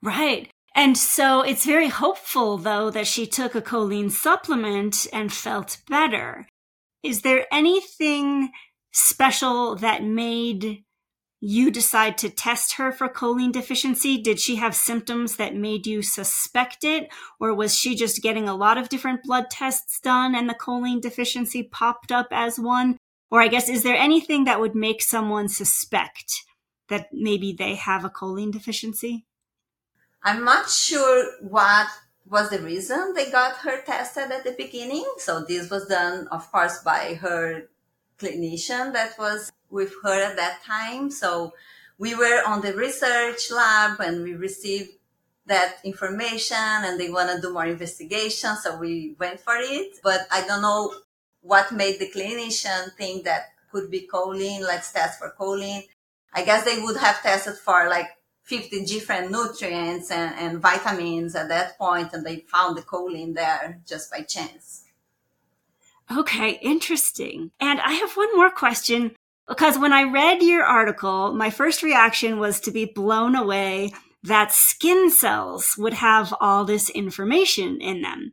Right. 0.00 0.50
And 0.74 0.96
so 0.96 1.42
it's 1.42 1.66
very 1.66 1.88
hopeful, 1.88 2.56
though, 2.56 2.88
that 2.90 3.08
she 3.08 3.26
took 3.26 3.56
a 3.56 3.60
choline 3.60 4.12
supplement 4.12 5.08
and 5.12 5.32
felt 5.32 5.78
better. 5.88 6.46
Is 7.02 7.22
there 7.22 7.46
anything 7.50 8.50
special 8.92 9.74
that 9.76 10.04
made 10.04 10.84
you 11.40 11.70
decide 11.70 12.18
to 12.18 12.30
test 12.30 12.74
her 12.74 12.90
for 12.90 13.08
choline 13.08 13.52
deficiency? 13.52 14.20
Did 14.20 14.40
she 14.40 14.56
have 14.56 14.74
symptoms 14.74 15.36
that 15.36 15.54
made 15.54 15.86
you 15.86 16.02
suspect 16.02 16.84
it? 16.84 17.08
Or 17.38 17.54
was 17.54 17.76
she 17.76 17.94
just 17.94 18.22
getting 18.22 18.48
a 18.48 18.56
lot 18.56 18.78
of 18.78 18.88
different 18.88 19.22
blood 19.22 19.50
tests 19.50 20.00
done 20.00 20.34
and 20.34 20.48
the 20.48 20.54
choline 20.54 21.00
deficiency 21.00 21.62
popped 21.62 22.10
up 22.10 22.28
as 22.32 22.58
one? 22.58 22.98
Or 23.30 23.40
I 23.40 23.48
guess, 23.48 23.68
is 23.68 23.82
there 23.82 23.96
anything 23.96 24.44
that 24.44 24.60
would 24.60 24.74
make 24.74 25.02
someone 25.02 25.48
suspect 25.48 26.44
that 26.88 27.08
maybe 27.12 27.52
they 27.52 27.74
have 27.74 28.04
a 28.04 28.10
choline 28.10 28.50
deficiency? 28.50 29.26
I'm 30.22 30.44
not 30.44 30.68
sure 30.68 31.30
what 31.42 31.88
was 32.28 32.50
the 32.50 32.58
reason 32.58 33.14
they 33.14 33.30
got 33.30 33.56
her 33.58 33.82
tested 33.82 34.30
at 34.30 34.44
the 34.44 34.52
beginning. 34.52 35.06
So 35.18 35.44
this 35.44 35.70
was 35.70 35.86
done, 35.86 36.26
of 36.28 36.50
course, 36.50 36.82
by 36.82 37.14
her 37.14 37.68
clinician 38.18 38.92
that 38.92 39.18
was 39.18 39.52
with 39.70 39.92
her 40.02 40.22
at 40.22 40.36
that 40.36 40.62
time. 40.64 41.10
So 41.10 41.54
we 41.98 42.14
were 42.14 42.42
on 42.46 42.60
the 42.60 42.74
research 42.74 43.50
lab 43.50 44.00
and 44.00 44.22
we 44.22 44.34
received 44.34 44.90
that 45.46 45.76
information 45.84 46.56
and 46.58 47.00
they 47.00 47.10
want 47.10 47.34
to 47.34 47.40
do 47.40 47.52
more 47.52 47.66
investigation. 47.66 48.56
So 48.56 48.76
we 48.76 49.16
went 49.18 49.40
for 49.40 49.56
it. 49.56 49.98
But 50.02 50.26
I 50.30 50.46
don't 50.46 50.62
know 50.62 50.94
what 51.40 51.72
made 51.72 51.98
the 51.98 52.10
clinician 52.10 52.92
think 52.94 53.24
that 53.24 53.46
could 53.72 53.90
be 53.90 54.08
choline. 54.12 54.60
Let's 54.60 54.92
test 54.92 55.18
for 55.18 55.34
choline. 55.38 55.84
I 56.32 56.44
guess 56.44 56.64
they 56.64 56.78
would 56.80 56.96
have 56.98 57.22
tested 57.22 57.54
for 57.54 57.88
like 57.88 58.08
50 58.42 58.84
different 58.84 59.30
nutrients 59.30 60.10
and, 60.10 60.34
and 60.38 60.58
vitamins 60.58 61.34
at 61.34 61.48
that 61.48 61.76
point, 61.76 62.12
and 62.14 62.24
they 62.24 62.38
found 62.50 62.76
the 62.78 62.82
choline 62.82 63.34
there 63.34 63.80
just 63.86 64.10
by 64.10 64.22
chance. 64.22 64.84
Okay, 66.10 66.52
interesting. 66.62 67.50
And 67.60 67.80
I 67.80 67.92
have 67.92 68.16
one 68.16 68.34
more 68.34 68.50
question 68.50 69.14
because 69.48 69.78
when 69.78 69.92
I 69.92 70.02
read 70.02 70.42
your 70.42 70.64
article, 70.64 71.32
my 71.32 71.50
first 71.50 71.82
reaction 71.82 72.38
was 72.38 72.60
to 72.60 72.70
be 72.70 72.84
blown 72.84 73.34
away 73.34 73.92
that 74.22 74.52
skin 74.52 75.10
cells 75.10 75.74
would 75.78 75.94
have 75.94 76.34
all 76.40 76.64
this 76.64 76.90
information 76.90 77.80
in 77.80 78.02
them. 78.02 78.32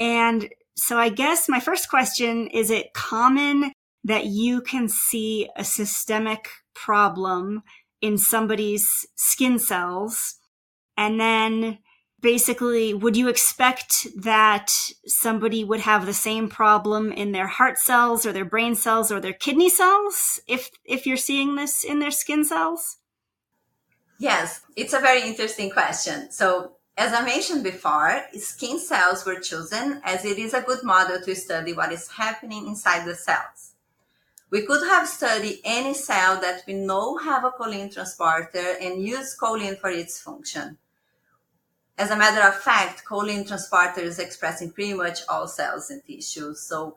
And 0.00 0.48
so 0.76 0.98
I 0.98 1.08
guess 1.08 1.48
my 1.48 1.60
first 1.60 1.88
question 1.88 2.48
is 2.48 2.70
it 2.70 2.94
common 2.94 3.72
that 4.04 4.26
you 4.26 4.60
can 4.60 4.88
see 4.88 5.48
a 5.56 5.64
systemic 5.64 6.48
problem 6.74 7.62
in 8.00 8.18
somebody's 8.18 9.06
skin 9.14 9.58
cells? 9.58 10.36
And 10.96 11.20
then 11.20 11.78
basically, 12.26 12.92
would 12.92 13.16
you 13.16 13.28
expect 13.28 14.04
that 14.16 14.68
somebody 15.06 15.62
would 15.62 15.78
have 15.78 16.06
the 16.06 16.12
same 16.28 16.48
problem 16.48 17.12
in 17.12 17.30
their 17.30 17.46
heart 17.46 17.78
cells 17.78 18.26
or 18.26 18.32
their 18.32 18.44
brain 18.44 18.74
cells 18.74 19.12
or 19.12 19.20
their 19.20 19.32
kidney 19.32 19.70
cells 19.70 20.40
if 20.48 20.68
if 20.84 21.06
you're 21.06 21.24
seeing 21.28 21.54
this 21.54 21.84
in 21.84 22.00
their 22.00 22.10
skin 22.10 22.44
cells? 22.44 22.96
Yes, 24.18 24.62
it's 24.74 24.92
a 24.92 24.98
very 24.98 25.22
interesting 25.22 25.70
question. 25.70 26.32
So, 26.32 26.72
as 26.96 27.12
I 27.12 27.22
mentioned 27.24 27.62
before, 27.62 28.24
skin 28.34 28.80
cells 28.80 29.24
were 29.24 29.38
chosen 29.38 30.00
as 30.02 30.24
it 30.24 30.36
is 30.36 30.52
a 30.52 30.66
good 30.68 30.82
model 30.82 31.20
to 31.20 31.32
study 31.36 31.72
what 31.74 31.92
is 31.92 32.08
happening 32.08 32.66
inside 32.66 33.04
the 33.04 33.14
cells. 33.14 33.60
We 34.50 34.66
could 34.66 34.84
have 34.88 35.06
studied 35.06 35.60
any 35.64 35.94
cell 35.94 36.40
that 36.40 36.64
we 36.66 36.74
know 36.74 37.18
have 37.18 37.44
a 37.44 37.52
choline 37.52 37.92
transporter 37.94 38.68
and 38.82 39.00
use 39.00 39.36
choline 39.40 39.78
for 39.78 39.90
its 39.90 40.20
function. 40.20 40.78
As 41.98 42.10
a 42.10 42.16
matter 42.16 42.46
of 42.46 42.54
fact, 42.60 43.04
choline 43.08 43.46
transporter 43.46 44.00
is 44.00 44.18
expressed 44.18 44.60
in 44.60 44.72
pretty 44.72 44.92
much 44.92 45.20
all 45.28 45.48
cells 45.48 45.90
and 45.90 46.04
tissues. 46.04 46.60
So 46.60 46.96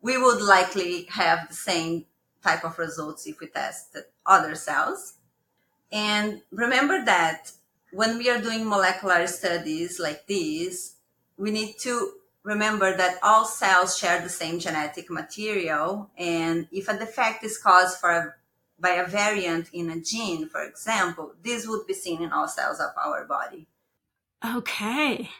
we 0.00 0.16
would 0.16 0.40
likely 0.40 1.04
have 1.10 1.48
the 1.48 1.54
same 1.54 2.06
type 2.42 2.64
of 2.64 2.78
results 2.78 3.26
if 3.26 3.40
we 3.40 3.48
tested 3.48 4.04
other 4.24 4.54
cells. 4.54 5.14
And 5.90 6.42
remember 6.52 7.04
that 7.04 7.50
when 7.90 8.18
we 8.18 8.30
are 8.30 8.40
doing 8.40 8.68
molecular 8.68 9.26
studies 9.26 9.98
like 9.98 10.26
this, 10.26 10.96
we 11.36 11.50
need 11.50 11.74
to 11.80 12.12
remember 12.44 12.96
that 12.96 13.18
all 13.22 13.44
cells 13.44 13.98
share 13.98 14.20
the 14.20 14.28
same 14.28 14.60
genetic 14.60 15.10
material. 15.10 16.10
And 16.16 16.68
if 16.70 16.88
a 16.88 16.96
defect 16.96 17.42
is 17.42 17.58
caused 17.58 17.98
for 17.98 18.36
by 18.78 18.90
a 18.90 19.06
variant 19.06 19.70
in 19.72 19.90
a 19.90 20.00
gene, 20.00 20.48
for 20.48 20.62
example, 20.62 21.32
this 21.42 21.66
would 21.66 21.88
be 21.88 21.94
seen 21.94 22.22
in 22.22 22.30
all 22.30 22.46
cells 22.46 22.78
of 22.78 22.90
our 23.04 23.24
body. 23.24 23.66
Okay. 24.44 25.30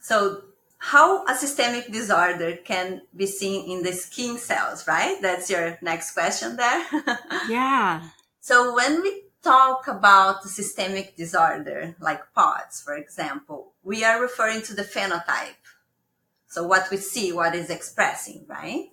So 0.00 0.42
how 0.78 1.24
a 1.26 1.34
systemic 1.34 1.92
disorder 1.92 2.56
can 2.56 3.02
be 3.16 3.26
seen 3.26 3.70
in 3.70 3.82
the 3.82 3.92
skin 3.92 4.38
cells, 4.38 4.86
right? 4.86 5.20
That's 5.20 5.50
your 5.50 5.78
next 5.82 6.12
question 6.12 6.56
there. 6.56 6.84
yeah. 7.48 8.08
So 8.40 8.74
when 8.74 9.02
we 9.02 9.22
talk 9.42 9.88
about 9.88 10.44
systemic 10.44 11.16
disorder, 11.16 11.96
like 12.00 12.32
POTS, 12.34 12.82
for 12.82 12.96
example, 12.96 13.72
we 13.82 14.04
are 14.04 14.20
referring 14.20 14.62
to 14.62 14.74
the 14.74 14.82
phenotype 14.82 15.54
so 16.48 16.66
what 16.66 16.90
we 16.90 16.96
see, 16.96 17.30
what 17.30 17.54
is 17.54 17.68
expressing, 17.68 18.46
right? 18.48 18.86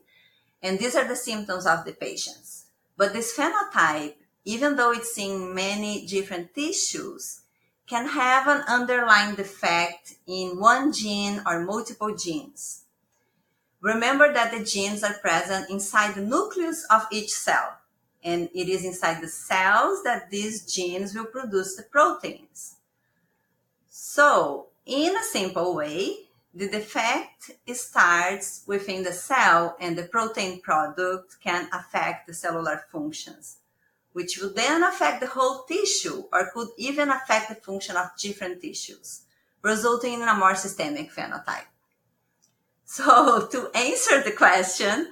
And 0.61 0.77
these 0.77 0.95
are 0.95 1.07
the 1.07 1.15
symptoms 1.15 1.65
of 1.65 1.85
the 1.85 1.93
patients. 1.93 2.65
But 2.97 3.13
this 3.13 3.35
phenotype, 3.35 4.15
even 4.43 4.75
though 4.75 4.91
it's 4.91 5.17
in 5.17 5.55
many 5.55 6.05
different 6.05 6.53
tissues, 6.53 7.41
can 7.87 8.07
have 8.07 8.47
an 8.47 8.63
underlying 8.67 9.35
defect 9.35 10.15
in 10.25 10.59
one 10.59 10.91
gene 10.91 11.41
or 11.45 11.63
multiple 11.63 12.15
genes. 12.15 12.83
Remember 13.81 14.33
that 14.33 14.51
the 14.51 14.63
genes 14.63 15.03
are 15.03 15.13
present 15.13 15.69
inside 15.69 16.15
the 16.15 16.21
nucleus 16.21 16.85
of 16.89 17.05
each 17.11 17.31
cell, 17.31 17.77
and 18.23 18.49
it 18.55 18.67
is 18.67 18.83
inside 18.83 19.21
the 19.21 19.27
cells 19.27 20.01
that 20.03 20.31
these 20.31 20.65
genes 20.65 21.13
will 21.13 21.25
produce 21.25 21.75
the 21.75 21.83
proteins. 21.83 22.77
So, 23.89 24.67
in 24.85 25.15
a 25.15 25.23
simple 25.23 25.75
way, 25.75 26.25
the 26.53 26.69
defect 26.69 27.51
starts 27.73 28.63
within 28.65 29.03
the 29.03 29.11
cell 29.11 29.75
and 29.79 29.97
the 29.97 30.03
protein 30.03 30.61
product 30.61 31.35
can 31.43 31.67
affect 31.73 32.27
the 32.27 32.33
cellular 32.33 32.85
functions, 32.91 33.57
which 34.15 34.39
will 34.39 34.53
then 34.53 34.81
affect 34.81 35.19
the 35.19 35.27
whole 35.27 35.63
tissue 35.63 36.23
or 36.31 36.49
could 36.53 36.69
even 36.77 37.09
affect 37.09 37.49
the 37.49 37.55
function 37.55 37.97
of 37.97 38.15
different 38.17 38.61
tissues, 38.61 39.23
resulting 39.61 40.21
in 40.21 40.29
a 40.29 40.33
more 40.33 40.55
systemic 40.55 41.11
phenotype. 41.11 41.67
So 42.85 43.45
to 43.51 43.69
answer 43.75 44.23
the 44.23 44.31
question, 44.31 45.11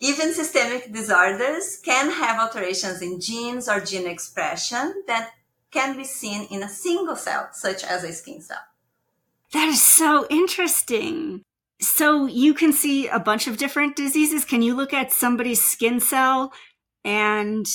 even 0.00 0.34
systemic 0.34 0.92
disorders 0.92 1.80
can 1.82 2.10
have 2.10 2.38
alterations 2.38 3.00
in 3.00 3.22
genes 3.22 3.70
or 3.70 3.80
gene 3.80 4.06
expression 4.06 5.02
that 5.06 5.30
can 5.70 5.96
be 5.96 6.04
seen 6.04 6.46
in 6.50 6.62
a 6.62 6.68
single 6.68 7.16
cell, 7.16 7.48
such 7.52 7.82
as 7.84 8.04
a 8.04 8.12
skin 8.12 8.42
cell. 8.42 8.66
That 9.54 9.68
is 9.68 9.80
so 9.80 10.26
interesting. 10.28 11.40
So 11.80 12.26
you 12.26 12.52
can 12.52 12.74
see 12.74 13.08
a 13.08 13.18
bunch 13.18 13.46
of 13.46 13.56
different 13.56 13.96
diseases. 13.96 14.44
Can 14.44 14.60
you 14.60 14.76
look 14.76 14.92
at 14.92 15.10
somebody's 15.10 15.62
skin 15.62 16.00
cell 16.00 16.52
and 17.02 17.66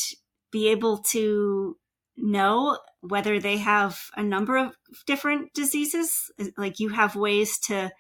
be 0.56 0.70
able 0.70 1.00
to 1.00 1.76
know 2.16 2.80
whether 3.02 3.42
they 3.42 3.58
have 3.58 4.00
a 4.16 4.24
number 4.24 4.56
of 4.56 4.72
different 5.06 5.54
diseases? 5.54 6.32
Like 6.58 6.80
you 6.80 6.90
have 6.90 7.16
ways 7.28 7.60
to 7.68 7.92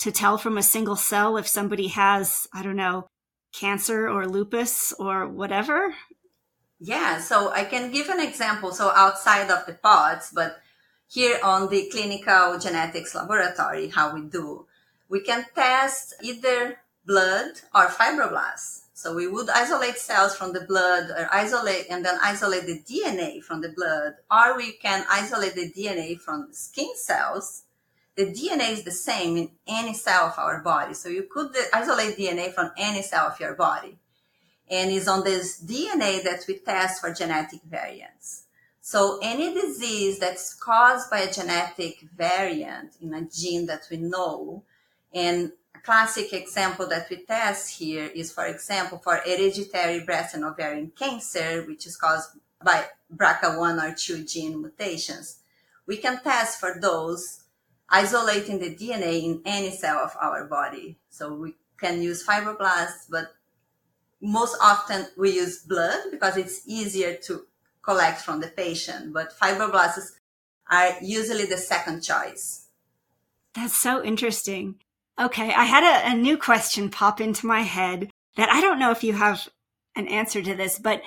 to 0.00 0.10
tell 0.10 0.36
from 0.36 0.58
a 0.58 0.70
single 0.74 0.96
cell 0.96 1.36
if 1.36 1.46
somebody 1.46 1.86
has, 1.88 2.48
I 2.52 2.62
don't 2.64 2.82
know, 2.84 3.06
cancer 3.54 4.08
or 4.08 4.26
lupus 4.26 4.92
or 4.98 5.28
whatever? 5.28 5.94
Yeah, 6.80 7.20
so 7.20 7.52
I 7.52 7.64
can 7.64 7.92
give 7.92 8.08
an 8.08 8.20
example. 8.20 8.72
So 8.72 8.90
outside 8.90 9.48
of 9.50 9.64
the 9.66 9.74
POTS, 9.74 10.32
but 10.34 10.58
here 11.06 11.38
on 11.44 11.70
the 11.70 11.88
clinical 11.92 12.58
genetics 12.58 13.14
laboratory, 13.14 13.88
how 13.88 14.12
we 14.12 14.22
do, 14.22 14.66
we 15.08 15.20
can 15.20 15.46
test 15.54 16.14
either 16.20 16.78
blood 17.06 17.62
or 17.72 17.86
fibroblasts. 17.86 18.83
So 18.96 19.12
we 19.12 19.26
would 19.26 19.50
isolate 19.50 19.98
cells 19.98 20.36
from 20.36 20.52
the 20.52 20.60
blood 20.60 21.10
or 21.10 21.28
isolate 21.32 21.86
and 21.90 22.04
then 22.04 22.16
isolate 22.22 22.64
the 22.64 22.80
DNA 22.80 23.42
from 23.42 23.60
the 23.60 23.68
blood, 23.68 24.14
or 24.30 24.56
we 24.56 24.72
can 24.72 25.04
isolate 25.10 25.56
the 25.56 25.70
DNA 25.70 26.18
from 26.18 26.48
skin 26.52 26.90
cells. 26.94 27.64
The 28.14 28.26
DNA 28.26 28.70
is 28.70 28.84
the 28.84 28.92
same 28.92 29.36
in 29.36 29.50
any 29.66 29.94
cell 29.94 30.26
of 30.26 30.38
our 30.38 30.62
body. 30.62 30.94
So 30.94 31.08
you 31.08 31.24
could 31.24 31.56
isolate 31.72 32.16
DNA 32.16 32.54
from 32.54 32.70
any 32.78 33.02
cell 33.02 33.26
of 33.26 33.40
your 33.40 33.54
body. 33.54 33.98
And 34.70 34.92
it's 34.92 35.08
on 35.08 35.24
this 35.24 35.60
DNA 35.60 36.22
that 36.22 36.44
we 36.46 36.58
test 36.58 37.00
for 37.00 37.12
genetic 37.12 37.62
variants. 37.68 38.44
So 38.80 39.18
any 39.20 39.52
disease 39.52 40.20
that's 40.20 40.54
caused 40.54 41.10
by 41.10 41.20
a 41.20 41.32
genetic 41.32 42.02
variant 42.16 42.92
in 43.00 43.12
a 43.12 43.22
gene 43.22 43.66
that 43.66 43.88
we 43.90 43.96
know, 43.96 44.62
and 45.12 45.50
classic 45.84 46.32
example 46.32 46.86
that 46.88 47.08
we 47.10 47.18
test 47.18 47.78
here 47.78 48.10
is, 48.14 48.32
for 48.32 48.46
example, 48.46 48.98
for 48.98 49.16
hereditary 49.16 50.00
breast 50.00 50.34
and 50.34 50.44
ovarian 50.44 50.92
cancer, 50.96 51.62
which 51.62 51.86
is 51.86 51.96
caused 51.96 52.30
by 52.62 52.86
BRCA1 53.14 53.82
or 53.82 53.94
2 53.94 54.24
gene 54.24 54.60
mutations. 54.60 55.40
We 55.86 55.98
can 55.98 56.22
test 56.22 56.58
for 56.58 56.78
those 56.80 57.44
isolating 57.88 58.58
the 58.58 58.74
DNA 58.74 59.22
in 59.22 59.42
any 59.44 59.70
cell 59.70 59.98
of 59.98 60.16
our 60.20 60.46
body. 60.46 60.96
So 61.10 61.34
we 61.34 61.54
can 61.78 62.00
use 62.02 62.26
fibroblasts, 62.26 63.10
but 63.10 63.34
most 64.20 64.56
often 64.62 65.06
we 65.18 65.32
use 65.32 65.58
blood 65.58 66.00
because 66.10 66.38
it's 66.38 66.66
easier 66.66 67.14
to 67.24 67.46
collect 67.82 68.22
from 68.22 68.40
the 68.40 68.48
patient, 68.48 69.12
but 69.12 69.38
fibroblasts 69.38 70.12
are 70.70 70.96
usually 71.02 71.44
the 71.44 71.58
second 71.58 72.00
choice. 72.02 72.68
That's 73.54 73.78
so 73.78 74.02
interesting. 74.02 74.76
Okay, 75.20 75.54
I 75.54 75.64
had 75.64 75.84
a, 75.84 76.12
a, 76.12 76.16
new 76.16 76.36
question 76.36 76.90
pop 76.90 77.20
into 77.20 77.46
my 77.46 77.60
head 77.60 78.10
that 78.36 78.50
I 78.50 78.60
don't 78.60 78.80
know 78.80 78.90
if 78.90 79.04
you 79.04 79.12
have 79.12 79.48
an 79.94 80.08
answer 80.08 80.42
to 80.42 80.56
this, 80.56 80.76
but 80.78 81.02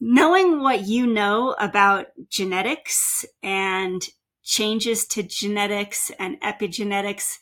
knowing 0.00 0.60
what 0.60 0.86
you 0.86 1.06
know 1.06 1.54
about 1.58 2.06
genetics 2.30 3.26
and 3.42 4.08
changes 4.42 5.04
to 5.08 5.22
genetics 5.22 6.10
and 6.18 6.40
epigenetics, 6.40 7.40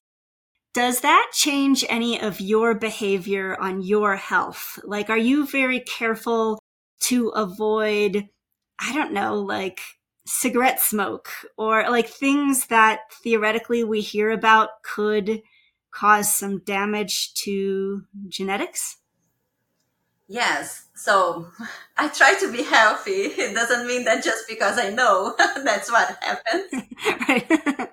does 0.74 1.00
that 1.02 1.30
change 1.32 1.84
any 1.88 2.20
of 2.20 2.40
your 2.40 2.74
behavior 2.74 3.56
on 3.60 3.82
your 3.82 4.16
health? 4.16 4.80
Like, 4.82 5.10
are 5.10 5.18
you 5.18 5.46
very 5.46 5.78
careful 5.78 6.58
to 7.02 7.28
avoid, 7.28 8.28
I 8.80 8.92
don't 8.92 9.12
know, 9.12 9.36
like 9.36 9.80
cigarette 10.26 10.80
smoke 10.80 11.28
or 11.56 11.88
like 11.88 12.08
things 12.08 12.66
that 12.66 13.00
theoretically 13.22 13.84
we 13.84 14.00
hear 14.00 14.30
about 14.30 14.70
could 14.82 15.40
cause 15.90 16.34
some 16.34 16.58
damage 16.60 17.34
to 17.34 18.04
genetics? 18.28 18.98
Yes. 20.30 20.86
So 20.94 21.48
I 21.96 22.08
try 22.08 22.34
to 22.34 22.52
be 22.52 22.62
healthy. 22.62 23.10
It 23.42 23.54
doesn't 23.54 23.86
mean 23.86 24.04
that 24.04 24.22
just 24.22 24.46
because 24.48 24.78
I 24.78 24.90
know 24.90 25.34
that's 25.38 25.90
what 25.90 26.16
happens. 26.22 26.84
right. 27.28 27.90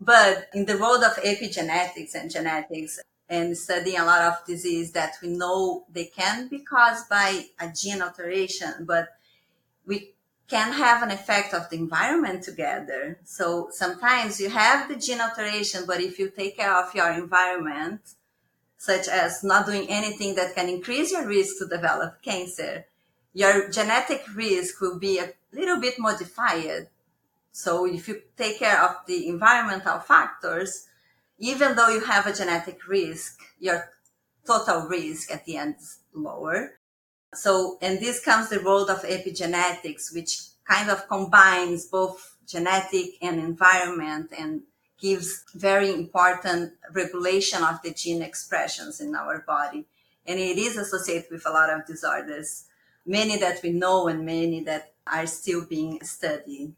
but 0.00 0.48
in 0.52 0.66
the 0.66 0.78
world 0.78 1.04
of 1.04 1.12
epigenetics 1.22 2.14
and 2.14 2.30
genetics 2.30 2.98
and 3.28 3.56
studying 3.56 3.98
a 3.98 4.04
lot 4.04 4.22
of 4.22 4.44
disease 4.46 4.92
that 4.92 5.14
we 5.22 5.28
know 5.28 5.84
they 5.90 6.06
can 6.06 6.48
be 6.48 6.58
caused 6.60 7.08
by 7.08 7.44
a 7.60 7.70
gene 7.72 8.02
alteration, 8.02 8.84
but 8.86 9.08
we 9.84 10.15
can 10.48 10.72
have 10.72 11.02
an 11.02 11.10
effect 11.10 11.52
of 11.52 11.68
the 11.70 11.76
environment 11.76 12.42
together. 12.44 13.18
So 13.24 13.68
sometimes 13.72 14.40
you 14.40 14.50
have 14.50 14.88
the 14.88 14.96
gene 14.96 15.20
alteration, 15.20 15.84
but 15.86 16.00
if 16.00 16.18
you 16.18 16.30
take 16.30 16.56
care 16.56 16.74
of 16.74 16.94
your 16.94 17.10
environment, 17.10 18.00
such 18.78 19.08
as 19.08 19.42
not 19.42 19.66
doing 19.66 19.88
anything 19.88 20.34
that 20.36 20.54
can 20.54 20.68
increase 20.68 21.10
your 21.10 21.26
risk 21.26 21.58
to 21.58 21.66
develop 21.66 22.22
cancer, 22.22 22.86
your 23.32 23.68
genetic 23.70 24.22
risk 24.34 24.80
will 24.80 24.98
be 24.98 25.18
a 25.18 25.32
little 25.52 25.80
bit 25.80 25.98
modified. 25.98 26.88
So 27.52 27.86
if 27.86 28.06
you 28.06 28.22
take 28.36 28.60
care 28.60 28.80
of 28.82 29.04
the 29.06 29.28
environmental 29.28 29.98
factors, 29.98 30.86
even 31.38 31.74
though 31.74 31.88
you 31.88 32.00
have 32.00 32.26
a 32.26 32.32
genetic 32.32 32.86
risk, 32.86 33.40
your 33.58 33.90
total 34.46 34.86
risk 34.86 35.32
at 35.32 35.44
the 35.44 35.56
end 35.56 35.76
is 35.78 35.98
lower. 36.14 36.78
So, 37.36 37.78
and 37.80 38.00
this 38.00 38.24
comes 38.24 38.48
the 38.48 38.60
role 38.60 38.90
of 38.90 39.02
epigenetics, 39.02 40.14
which 40.14 40.40
kind 40.64 40.90
of 40.90 41.08
combines 41.08 41.86
both 41.86 42.36
genetic 42.46 43.16
and 43.22 43.38
environment 43.38 44.30
and 44.36 44.62
gives 44.98 45.44
very 45.54 45.92
important 45.92 46.72
regulation 46.92 47.62
of 47.62 47.82
the 47.82 47.92
gene 47.92 48.22
expressions 48.22 49.00
in 49.00 49.14
our 49.14 49.44
body. 49.46 49.84
And 50.26 50.40
it 50.40 50.58
is 50.58 50.76
associated 50.76 51.30
with 51.30 51.46
a 51.46 51.50
lot 51.50 51.70
of 51.70 51.86
disorders, 51.86 52.64
many 53.04 53.36
that 53.38 53.62
we 53.62 53.70
know 53.70 54.08
and 54.08 54.24
many 54.24 54.64
that 54.64 54.92
are 55.06 55.26
still 55.26 55.64
being 55.64 56.02
studied. 56.02 56.74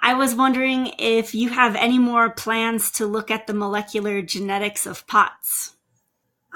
I 0.00 0.14
was 0.14 0.34
wondering 0.34 0.92
if 0.98 1.34
you 1.34 1.48
have 1.50 1.74
any 1.74 1.98
more 1.98 2.30
plans 2.30 2.90
to 2.92 3.06
look 3.06 3.30
at 3.30 3.46
the 3.46 3.54
molecular 3.54 4.22
genetics 4.22 4.86
of 4.86 5.06
POTS. 5.06 5.75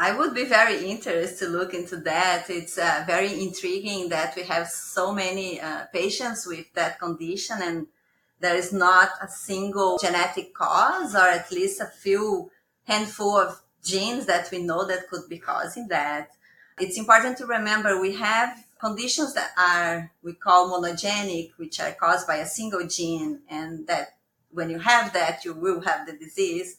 I 0.03 0.13
would 0.13 0.35
be 0.35 0.45
very 0.47 0.91
interested 0.91 1.45
to 1.45 1.51
look 1.51 1.75
into 1.75 1.99
that. 1.99 2.49
It's 2.49 2.79
uh, 2.79 3.05
very 3.07 3.39
intriguing 3.43 4.09
that 4.09 4.35
we 4.35 4.45
have 4.45 4.67
so 4.67 5.13
many 5.13 5.61
uh, 5.61 5.85
patients 5.93 6.47
with 6.47 6.73
that 6.73 6.99
condition 6.99 7.59
and 7.61 7.87
there 8.41 8.57
is 8.57 8.73
not 8.73 9.11
a 9.21 9.29
single 9.29 9.99
genetic 9.99 10.55
cause 10.55 11.15
or 11.15 11.29
at 11.29 11.53
least 11.53 11.83
a 11.83 11.85
few 11.85 12.51
handful 12.85 13.37
of 13.37 13.61
genes 13.85 14.25
that 14.25 14.51
we 14.51 14.63
know 14.63 14.87
that 14.87 15.07
could 15.11 15.29
be 15.29 15.39
causing 15.39 15.89
that. 15.89 16.31
It's 16.79 16.97
important 16.97 17.37
to 17.37 17.45
remember 17.45 18.01
we 18.01 18.15
have 18.15 18.57
conditions 18.81 19.35
that 19.35 19.51
are, 19.59 20.11
we 20.23 20.33
call 20.33 20.71
monogenic, 20.71 21.51
which 21.59 21.79
are 21.79 21.93
caused 21.93 22.27
by 22.27 22.37
a 22.37 22.47
single 22.47 22.87
gene 22.87 23.41
and 23.51 23.87
that 23.87 24.15
when 24.51 24.71
you 24.71 24.79
have 24.79 25.13
that, 25.13 25.45
you 25.45 25.53
will 25.53 25.83
have 25.83 26.07
the 26.07 26.15
disease. 26.15 26.79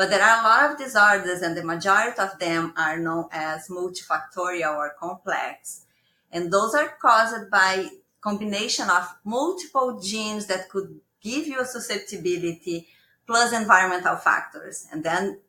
But 0.00 0.08
there 0.08 0.22
are 0.22 0.40
a 0.40 0.48
lot 0.48 0.70
of 0.70 0.78
disorders 0.78 1.42
and 1.42 1.54
the 1.54 1.62
majority 1.62 2.18
of 2.22 2.38
them 2.38 2.72
are 2.74 2.98
known 2.98 3.26
as 3.32 3.68
multifactorial 3.68 4.74
or 4.74 4.94
complex. 4.98 5.84
And 6.32 6.50
those 6.50 6.74
are 6.74 6.96
caused 7.02 7.50
by 7.50 7.86
combination 8.22 8.88
of 8.88 9.06
multiple 9.24 10.00
genes 10.00 10.46
that 10.46 10.70
could 10.70 10.98
give 11.20 11.46
you 11.46 11.60
a 11.60 11.66
susceptibility 11.66 12.88
plus 13.26 13.52
environmental 13.52 14.16
factors. 14.16 14.86
And 14.90 15.04
then 15.04 15.40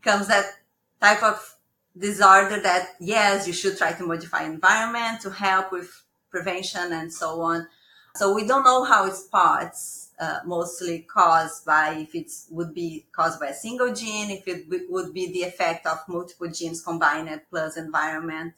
comes 0.00 0.28
that 0.28 0.46
type 1.02 1.24
of 1.24 1.56
disorder 1.98 2.60
that 2.60 2.90
yes, 3.00 3.48
you 3.48 3.52
should 3.52 3.76
try 3.76 3.94
to 3.94 4.06
modify 4.06 4.44
environment 4.44 5.22
to 5.22 5.30
help 5.30 5.72
with 5.72 6.04
prevention 6.30 6.92
and 6.92 7.12
so 7.12 7.40
on. 7.40 7.66
So 8.14 8.32
we 8.32 8.46
don't 8.46 8.62
know 8.62 8.84
how 8.84 9.06
is 9.06 9.26
POTS 9.32 10.07
uh, 10.20 10.40
mostly 10.44 11.00
caused 11.00 11.64
by 11.64 11.94
if 11.94 12.14
it 12.14 12.30
would 12.50 12.74
be 12.74 13.06
caused 13.12 13.38
by 13.40 13.48
a 13.48 13.54
single 13.54 13.92
gene, 13.94 14.30
if 14.30 14.48
it 14.48 14.66
would 14.90 15.14
be 15.14 15.32
the 15.32 15.42
effect 15.42 15.86
of 15.86 15.98
multiple 16.08 16.50
genes 16.50 16.82
combined 16.82 17.40
plus 17.50 17.76
environment 17.76 18.54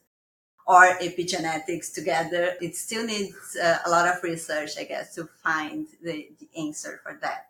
or 0.67 0.97
epigenetics 0.99 1.93
together. 1.93 2.55
It 2.61 2.77
still 2.77 3.05
needs 3.05 3.57
uh, 3.63 3.79
a 3.85 3.91
lot 3.91 4.07
of 4.07 4.23
research, 4.23 4.71
I 4.79 4.85
guess, 4.85 5.15
to 5.17 5.29
find 5.43 5.87
the, 6.03 6.31
the 6.39 6.49
answer 6.57 7.01
for 7.03 7.19
that. 7.23 7.49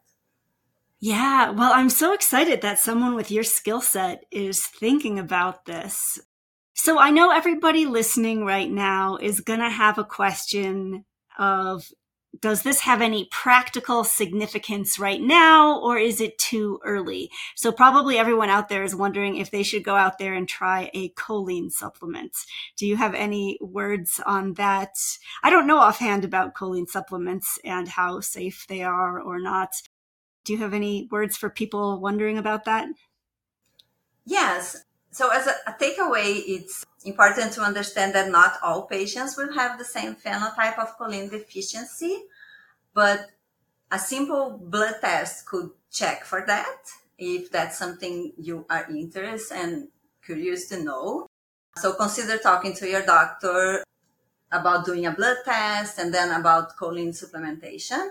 Yeah, 1.01 1.51
well, 1.51 1.73
I'm 1.75 1.91
so 1.91 2.13
excited 2.13 2.61
that 2.61 2.79
someone 2.79 3.15
with 3.15 3.31
your 3.31 3.45
skill 3.45 3.81
set 3.81 4.25
is 4.31 4.67
thinking 4.67 5.19
about 5.19 5.65
this. 5.65 6.19
So 6.75 6.99
I 6.99 7.11
know 7.11 7.31
everybody 7.31 7.87
listening 7.87 8.45
right 8.45 8.71
now 8.71 9.17
is 9.17 9.41
going 9.41 9.61
to 9.61 9.71
have 9.71 9.99
a 9.99 10.05
question 10.05 11.05
of 11.39 11.85
does 12.39 12.63
this 12.63 12.81
have 12.81 13.03
any 13.03 13.29
practical 13.31 14.05
significance 14.05 14.99
right 14.99 15.21
now 15.21 15.81
or 15.81 15.99
is 15.99 16.21
it 16.21 16.39
too 16.39 16.79
early? 16.85 17.31
So 17.57 17.73
probably 17.73 18.19
everyone 18.19 18.51
out 18.51 18.69
there 18.69 18.85
is 18.85 18.95
wondering 18.95 19.37
if 19.37 19.51
they 19.51 19.63
should 19.63 19.83
go 19.83 19.97
out 19.97 20.19
there 20.19 20.35
and 20.35 20.49
try 20.49 20.91
a 20.95 21.11
choline 21.11 21.71
supplement. 21.71 22.33
Do 22.77 22.87
you 22.87 22.97
have 22.97 23.15
any 23.15 23.59
words 23.61 24.21
on 24.25 24.55
that? 24.55 24.95
I 25.43 25.51
don't 25.51 25.67
know 25.67 25.79
offhand 25.79 26.25
about 26.25 26.55
choline 26.55 26.89
supplements 26.89 27.59
and 27.65 27.89
how 27.89 28.21
safe 28.21 28.65
they 28.69 28.83
are 28.83 29.21
or 29.21 29.41
not. 29.41 29.71
Do 30.45 30.53
you 30.53 30.61
have 30.61 30.73
any 30.73 31.09
words 31.11 31.37
for 31.37 31.51
people 31.51 32.01
wondering 32.01 32.39
about 32.39 32.65
that? 32.65 32.89
Yes. 34.25 34.85
So 35.11 35.31
as 35.31 35.49
a, 35.49 35.55
a 35.67 35.73
takeaway, 35.73 36.41
it's 36.47 36.87
important 37.05 37.53
to 37.55 37.63
understand 37.63 38.15
that 38.15 38.31
not 38.31 38.59
all 38.63 38.83
patients 38.83 39.37
will 39.37 39.53
have 39.53 39.79
the 39.79 39.85
same 39.85 40.15
phenotype 40.15 40.79
of 40.79 40.97
choline 40.99 41.31
deficiency, 41.31 42.25
but 42.95 43.27
a 43.91 43.99
simple 43.99 44.61
blood 44.63 44.97
test 45.01 45.47
could 45.47 45.71
check 45.91 46.25
for 46.25 46.45
that 46.47 46.87
if 47.19 47.51
that's 47.51 47.79
something 47.79 48.33
you 48.39 48.65
are 48.71 48.87
interested 48.91 49.57
and 49.57 49.89
curious 50.25 50.69
to 50.69 50.83
know. 50.83 51.27
So 51.77 51.95
consider 51.95 52.39
talking 52.39 52.75
to 52.75 52.89
your 52.89 53.03
doctor 53.03 53.83
about 54.53 54.85
doing 54.85 55.07
a 55.07 55.13
blood 55.13 55.39
test 55.45 55.99
and 55.99 56.13
then 56.13 56.39
about 56.39 56.77
choline 56.77 57.15
supplementation. 57.17 58.11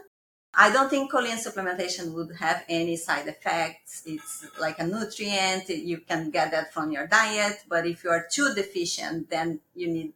I 0.54 0.72
don't 0.72 0.90
think 0.90 1.12
choline 1.12 1.38
supplementation 1.38 2.14
would 2.14 2.36
have 2.38 2.64
any 2.68 2.96
side 2.96 3.28
effects. 3.28 4.04
It's 4.06 4.46
like 4.60 4.80
a 4.80 4.88
nutrient. 4.88 5.70
You 5.70 6.00
can 6.00 6.32
get 6.32 6.52
that 6.52 6.74
from 6.74 6.92
your 6.92 7.08
diet. 7.08 7.64
But 7.68 7.86
if 7.86 8.04
you 8.04 8.10
are 8.10 8.28
too 8.32 8.54
deficient, 8.56 9.30
then 9.30 9.60
you 9.76 9.88
need 9.88 10.14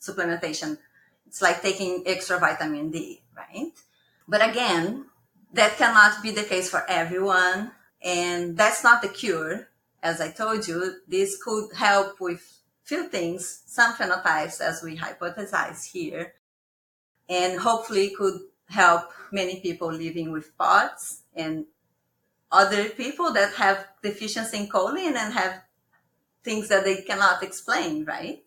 supplementation. 0.00 0.78
It's 1.26 1.40
like 1.40 1.62
taking 1.62 2.04
extra 2.06 2.38
vitamin 2.38 2.90
D, 2.90 3.22
right? 3.36 3.72
But 4.28 4.48
again, 4.48 5.06
that 5.54 5.76
cannot 5.76 6.22
be 6.22 6.30
the 6.30 6.42
case 6.42 6.68
for 6.68 6.84
everyone. 6.88 7.72
And 8.02 8.56
that's 8.56 8.84
not 8.84 9.02
the 9.02 9.08
cure. 9.08 9.68
As 10.02 10.20
I 10.20 10.30
told 10.30 10.66
you, 10.66 10.96
this 11.08 11.42
could 11.42 11.72
help 11.74 12.20
with 12.20 12.58
few 12.84 13.08
things, 13.08 13.62
some 13.66 13.94
phenotypes 13.94 14.60
as 14.60 14.82
we 14.82 14.96
hypothesize 14.96 15.84
here, 15.92 16.34
and 17.28 17.60
hopefully 17.60 18.10
could 18.10 18.40
help 18.70 19.10
many 19.32 19.60
people 19.60 19.92
living 19.92 20.30
with 20.30 20.56
POTS 20.56 21.22
and 21.34 21.66
other 22.52 22.88
people 22.88 23.32
that 23.32 23.54
have 23.54 23.86
deficiency 24.02 24.58
in 24.58 24.68
choline 24.68 25.16
and 25.16 25.34
have 25.34 25.62
things 26.44 26.68
that 26.68 26.84
they 26.84 27.02
cannot 27.02 27.42
explain, 27.42 28.04
right? 28.04 28.42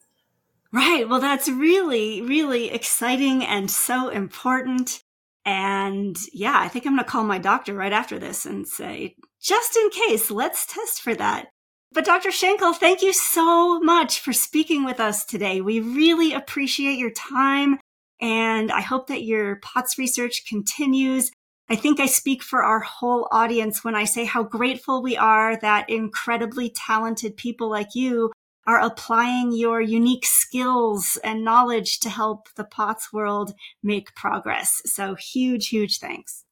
Right. 0.71 1.07
Well, 1.07 1.19
that's 1.19 1.47
really, 1.47 2.21
really 2.21 2.71
exciting 2.71 3.43
and 3.43 3.69
so 3.69 4.09
important. 4.09 5.03
And 5.45 6.17
yeah, 6.33 6.57
I 6.57 6.67
think 6.67 6.85
I'm 6.85 6.95
going 6.95 7.05
to 7.05 7.09
call 7.09 7.23
my 7.23 7.37
doctor 7.37 7.73
right 7.73 7.93
after 7.93 8.17
this 8.17 8.45
and 8.45 8.67
say, 8.67 9.15
just 9.41 9.75
in 9.75 9.89
case, 9.89 10.31
let's 10.31 10.65
test 10.65 11.01
for 11.01 11.13
that. 11.15 11.47
But 11.91 12.05
Dr. 12.05 12.31
Schenkel, 12.31 12.73
thank 12.73 13.03
you 13.03 13.13
so 13.13 13.79
much 13.79 14.19
for 14.19 14.33
speaking 14.33 14.83
with 14.83 14.99
us 14.99 15.25
today. 15.25 15.61
We 15.61 15.79
really 15.79 16.33
appreciate 16.33 16.97
your 16.97 17.11
time 17.11 17.77
and 18.23 18.71
I 18.71 18.79
hope 18.79 19.07
that 19.07 19.23
your 19.23 19.57
POTS 19.57 19.97
research 19.97 20.45
continues. 20.47 21.29
I 21.69 21.75
think 21.75 21.99
I 21.99 22.05
speak 22.05 22.41
for 22.41 22.63
our 22.63 22.79
whole 22.79 23.27
audience 23.31 23.83
when 23.83 23.95
I 23.95 24.05
say 24.05 24.23
how 24.23 24.43
grateful 24.43 25.03
we 25.03 25.17
are 25.17 25.57
that 25.57 25.89
incredibly 25.89 26.69
talented 26.69 27.35
people 27.35 27.69
like 27.69 27.95
you 27.95 28.31
are 28.65 28.79
applying 28.79 29.51
your 29.51 29.81
unique 29.81 30.25
skills 30.25 31.19
and 31.21 31.43
knowledge 31.43 31.99
to 31.99 32.09
help 32.09 32.47
the 32.55 32.63
POTS 32.63 33.11
world 33.11 33.55
make 33.83 34.15
progress. 34.15 34.81
So 34.85 35.15
huge, 35.15 35.67
huge 35.67 35.99
thanks. 35.99 36.45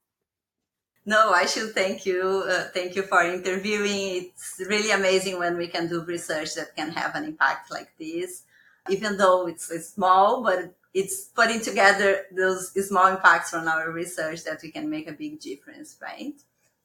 No, 1.05 1.31
I 1.31 1.45
should 1.45 1.73
thank 1.73 2.05
you. 2.05 2.43
Uh, 2.49 2.65
thank 2.73 2.97
you 2.97 3.03
for 3.03 3.23
interviewing. 3.23 4.25
It's 4.25 4.61
really 4.67 4.91
amazing 4.91 5.39
when 5.39 5.55
we 5.55 5.67
can 5.67 5.87
do 5.87 6.03
research 6.03 6.53
that 6.55 6.75
can 6.75 6.91
have 6.91 7.15
an 7.15 7.23
impact 7.23 7.71
like 7.71 7.93
this, 7.97 8.43
even 8.89 9.15
though 9.15 9.47
it's, 9.47 9.71
it's 9.71 9.93
small, 9.93 10.43
but 10.43 10.75
it's 10.93 11.25
putting 11.25 11.61
together 11.61 12.25
those 12.31 12.71
small 12.87 13.07
impacts 13.07 13.51
from 13.51 13.67
our 13.67 13.91
research 13.91 14.43
that 14.43 14.61
we 14.61 14.71
can 14.71 14.89
make 14.89 15.07
a 15.07 15.13
big 15.13 15.39
difference, 15.39 15.97
right? 16.01 16.33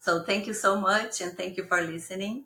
So 0.01 0.23
thank 0.23 0.47
you 0.47 0.55
so 0.55 0.81
much 0.81 1.21
and 1.21 1.37
thank 1.37 1.57
you 1.57 1.65
for 1.65 1.83
listening. 1.83 2.45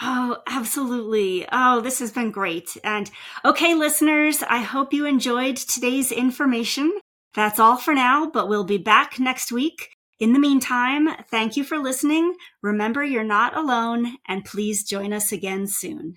Oh, 0.00 0.38
absolutely. 0.46 1.46
Oh, 1.52 1.80
this 1.80 1.98
has 2.00 2.10
been 2.10 2.30
great. 2.30 2.76
And 2.82 3.10
okay, 3.44 3.74
listeners, 3.74 4.42
I 4.42 4.58
hope 4.58 4.92
you 4.92 5.06
enjoyed 5.06 5.56
today's 5.56 6.10
information. 6.10 6.98
That's 7.34 7.58
all 7.58 7.76
for 7.76 7.94
now, 7.94 8.30
but 8.30 8.48
we'll 8.48 8.64
be 8.64 8.78
back 8.78 9.18
next 9.18 9.52
week. 9.52 9.90
In 10.18 10.32
the 10.32 10.38
meantime, 10.38 11.08
thank 11.30 11.56
you 11.56 11.64
for 11.64 11.78
listening. 11.78 12.34
Remember, 12.62 13.02
you're 13.02 13.24
not 13.24 13.56
alone, 13.56 14.18
and 14.26 14.44
please 14.44 14.84
join 14.84 15.12
us 15.12 15.32
again 15.32 15.66
soon. 15.66 16.14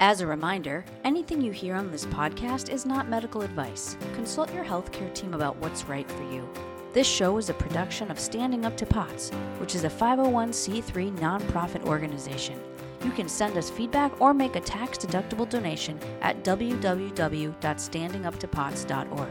As 0.00 0.20
a 0.20 0.26
reminder, 0.28 0.84
anything 1.02 1.40
you 1.40 1.50
hear 1.50 1.74
on 1.74 1.90
this 1.90 2.06
podcast 2.06 2.70
is 2.70 2.86
not 2.86 3.08
medical 3.08 3.42
advice. 3.42 3.96
Consult 4.14 4.54
your 4.54 4.64
healthcare 4.64 5.12
team 5.12 5.34
about 5.34 5.56
what's 5.56 5.86
right 5.86 6.08
for 6.08 6.22
you. 6.32 6.48
This 6.92 7.08
show 7.08 7.36
is 7.36 7.50
a 7.50 7.54
production 7.54 8.08
of 8.08 8.20
Standing 8.20 8.64
Up 8.64 8.76
to 8.76 8.86
POTS, 8.86 9.30
which 9.58 9.74
is 9.74 9.82
a 9.82 9.90
501c3 9.90 11.18
nonprofit 11.18 11.84
organization. 11.84 12.60
You 13.04 13.10
can 13.10 13.28
send 13.28 13.56
us 13.56 13.70
feedback 13.70 14.20
or 14.20 14.32
make 14.32 14.54
a 14.54 14.60
tax 14.60 14.98
deductible 14.98 15.48
donation 15.48 15.98
at 16.22 16.44
www.standinguptopots.org. 16.44 19.28